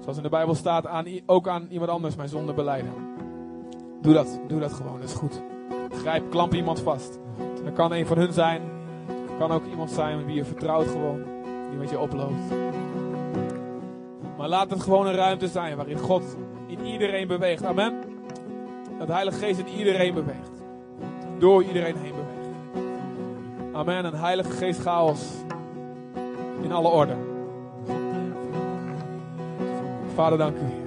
[0.01, 3.06] zoals in de Bijbel staat, aan, ook aan iemand anders mijn zonde beleiden.
[4.01, 5.43] Doe dat, doe dat gewoon, dat is goed.
[5.91, 7.19] Grijp, klamp iemand vast.
[7.65, 8.63] Dat kan een van hun zijn,
[9.39, 11.23] kan ook iemand zijn met wie je vertrouwt gewoon,
[11.71, 12.43] die met je oploopt.
[14.37, 16.37] Maar laat het gewoon een ruimte zijn waarin God
[16.67, 17.65] in iedereen beweegt.
[17.65, 17.95] Amen.
[18.99, 20.51] Dat Heilige Geest in iedereen beweegt.
[21.39, 22.87] Door iedereen heen beweegt.
[23.75, 24.05] Amen.
[24.05, 25.21] Een Heilige Geest chaos.
[26.63, 27.15] In alle orde.
[30.15, 30.86] Vader, dank u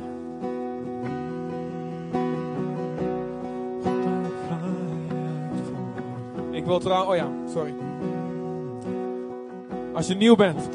[6.69, 7.73] wil trouwens, oh ja, sorry.
[9.93, 10.69] Als je nieuw bent.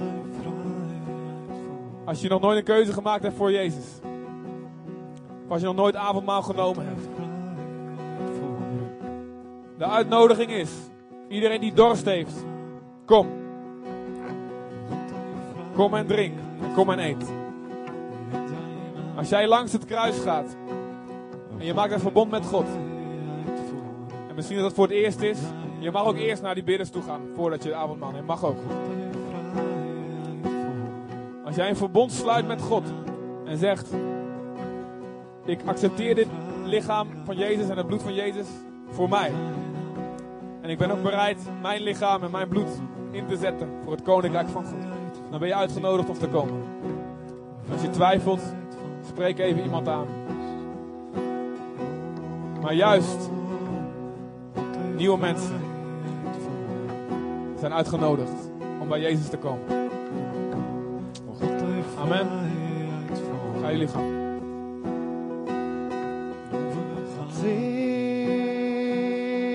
[2.05, 3.85] Als je nog nooit een keuze gemaakt hebt voor Jezus.
[5.45, 7.09] Of als je nog nooit avondmaal genomen hebt.
[9.79, 10.71] De uitnodiging is,
[11.29, 12.45] iedereen die dorst heeft,
[13.05, 13.29] kom.
[15.75, 16.39] Kom en drink.
[16.75, 17.33] Kom en eet.
[19.17, 20.57] Als jij langs het kruis gaat
[21.59, 22.67] en je maakt een verbond met God.
[24.29, 25.39] En misschien dat het voor het eerst is.
[25.85, 28.27] Je mag ook eerst naar die bidders toe gaan voordat je de avondmaal neemt.
[28.27, 28.59] Mag ook.
[31.45, 32.83] Als jij een verbond sluit met God
[33.45, 33.93] en zegt:
[35.45, 36.27] Ik accepteer dit
[36.65, 38.47] lichaam van Jezus en het bloed van Jezus
[38.91, 39.33] voor mij.
[40.61, 42.71] En ik ben ook bereid mijn lichaam en mijn bloed
[43.11, 44.83] in te zetten voor het koninkrijk van God.
[45.31, 46.63] Dan ben je uitgenodigd om te komen.
[47.73, 48.55] Als je twijfelt,
[49.07, 50.07] spreek even iemand aan.
[52.61, 53.31] Maar juist
[54.97, 55.64] nieuwe mensen
[57.65, 58.51] zijn uitgenodigd
[58.81, 59.91] om bij Jezus te komen.
[61.99, 62.29] Amen.
[63.61, 64.23] Ga je gaan.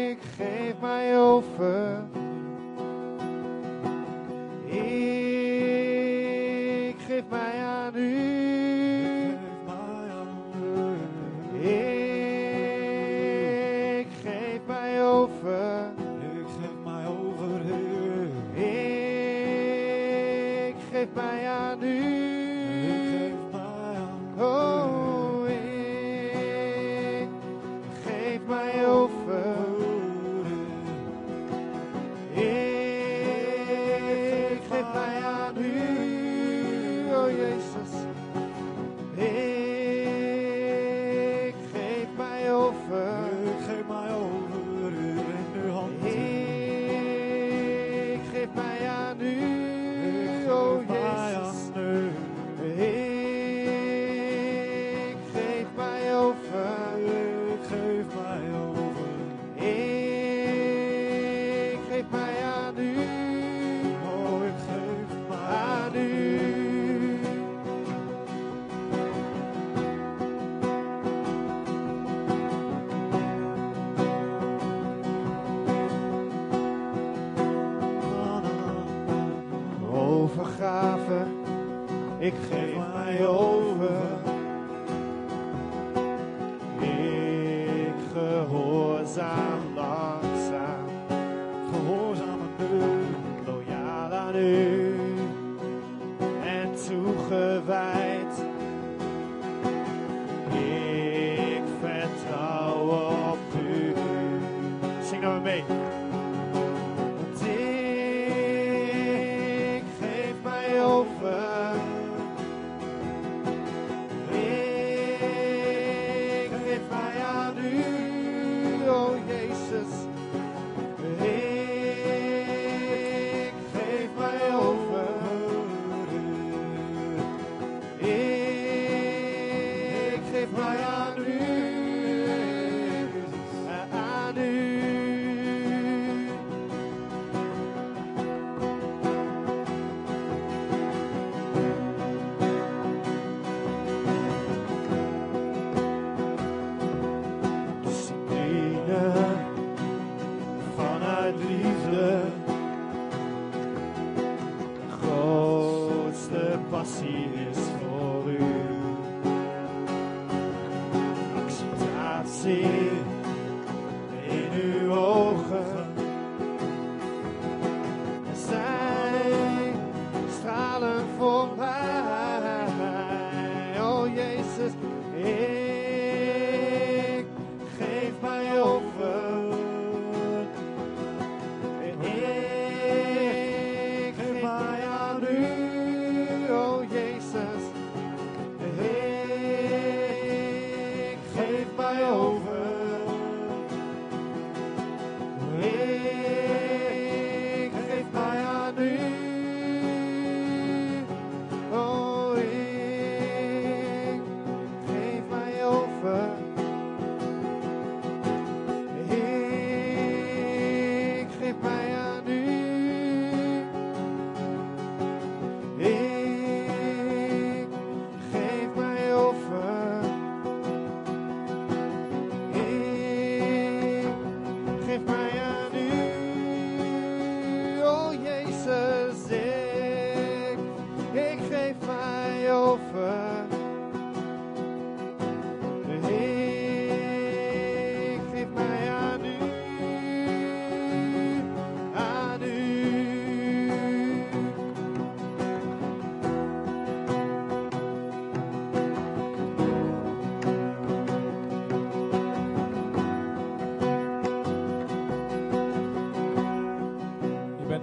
[0.09, 2.03] Ik geef mij over.
[4.65, 4.75] Ik
[7.07, 8.28] geef mij aan u.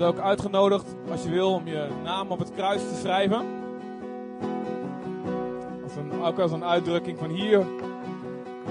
[0.07, 3.45] ook uitgenodigd, als je wil, om je naam op het kruis te schrijven.
[5.83, 7.67] Als een, ook als een uitdrukking van hier,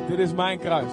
[0.08, 0.92] dit is mijn kruis.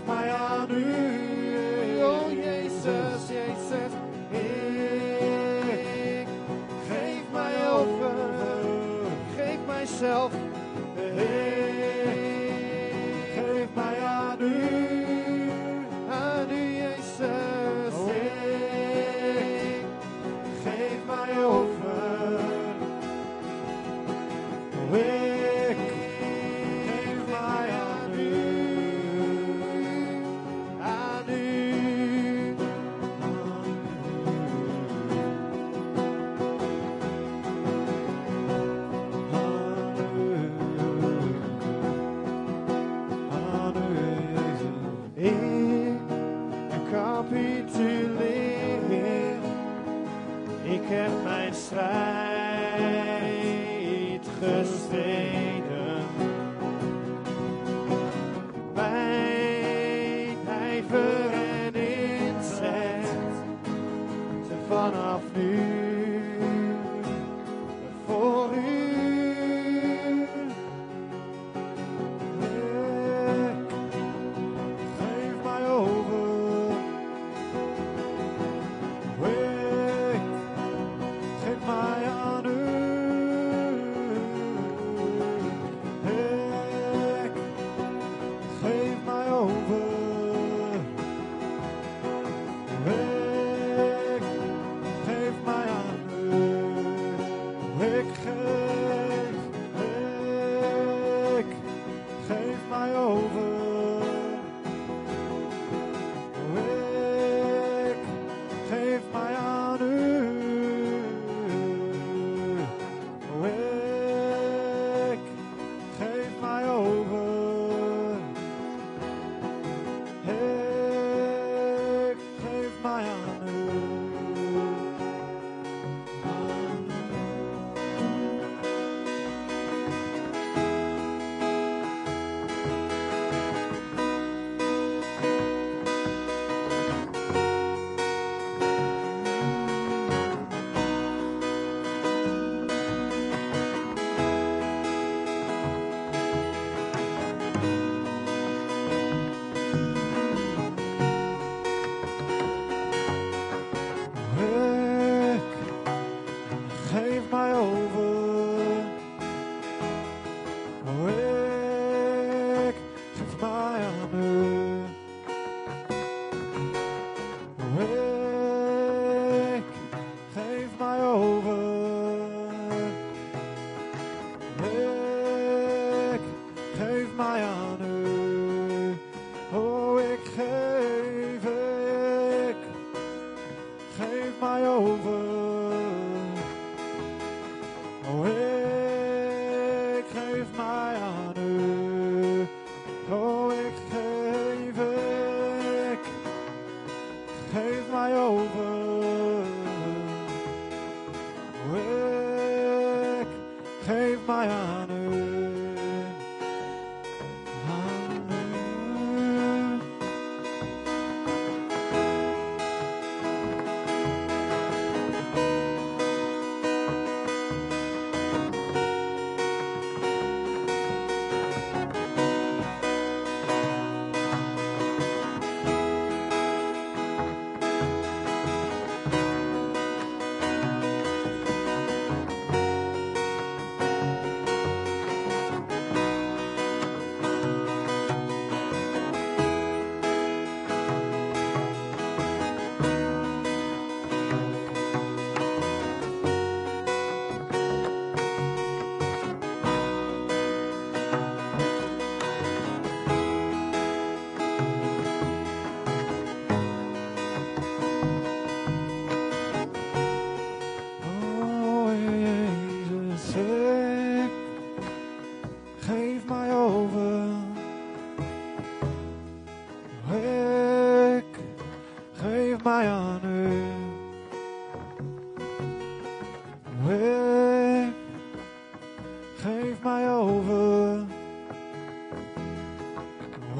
[0.00, 3.92] geef mij aan u, oh Jezus, Jezus.
[4.30, 6.28] Ik
[6.88, 8.14] geef mij over,
[9.36, 10.32] geef mijzelf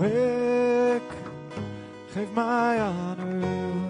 [0.01, 1.03] Ik
[2.13, 2.33] geef
[2.79, 3.90] aan u.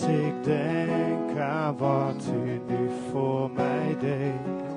[0.00, 4.67] als ik denk aan wat u nu voor mij deed.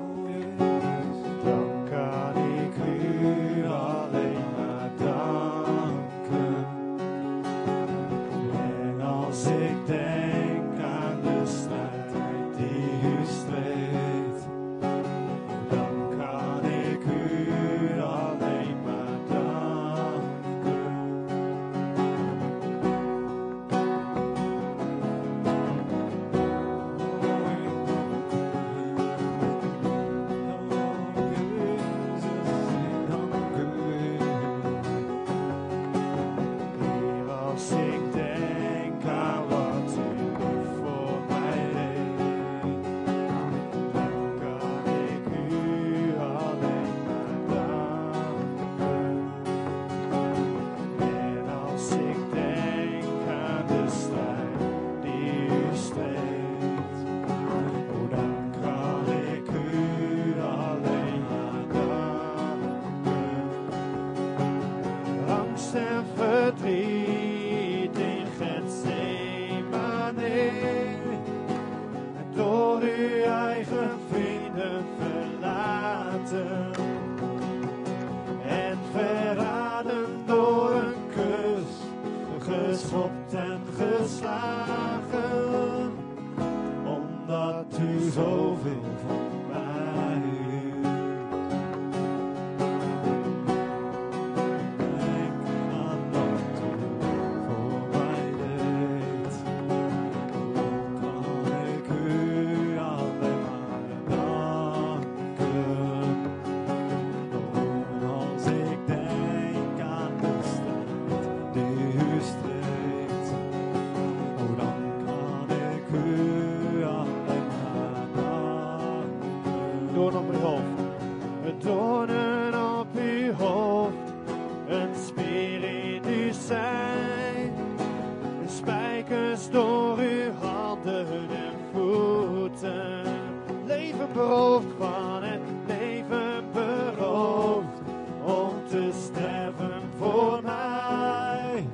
[134.12, 137.80] beroofd van het leven beroofd
[138.24, 141.66] om te sterven voor mij.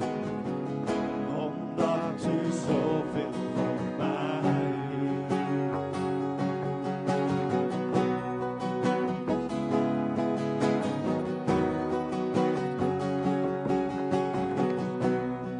[1.36, 4.40] Omdat u zoveel voor mij.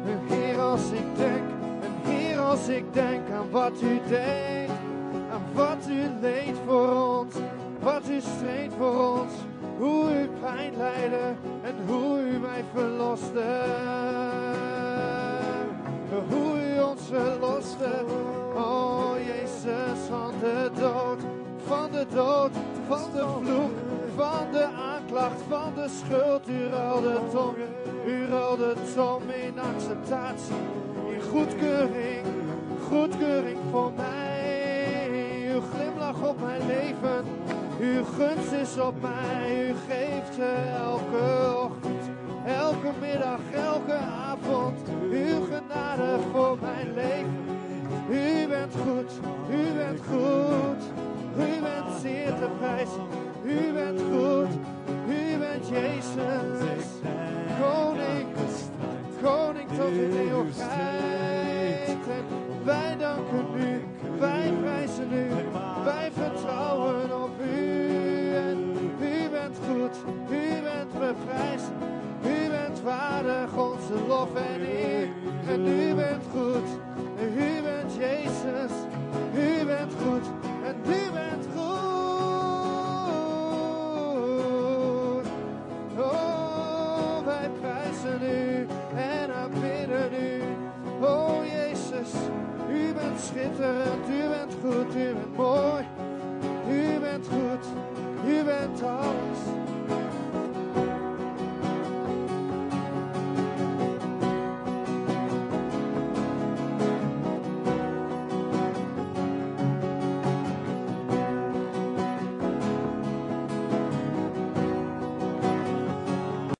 [0.05, 1.49] Een Heer als ik denk,
[1.81, 4.48] een Heer als ik denk aan wat u deed.
[38.19, 40.39] guns is op mij, u geeft
[40.77, 41.58] elke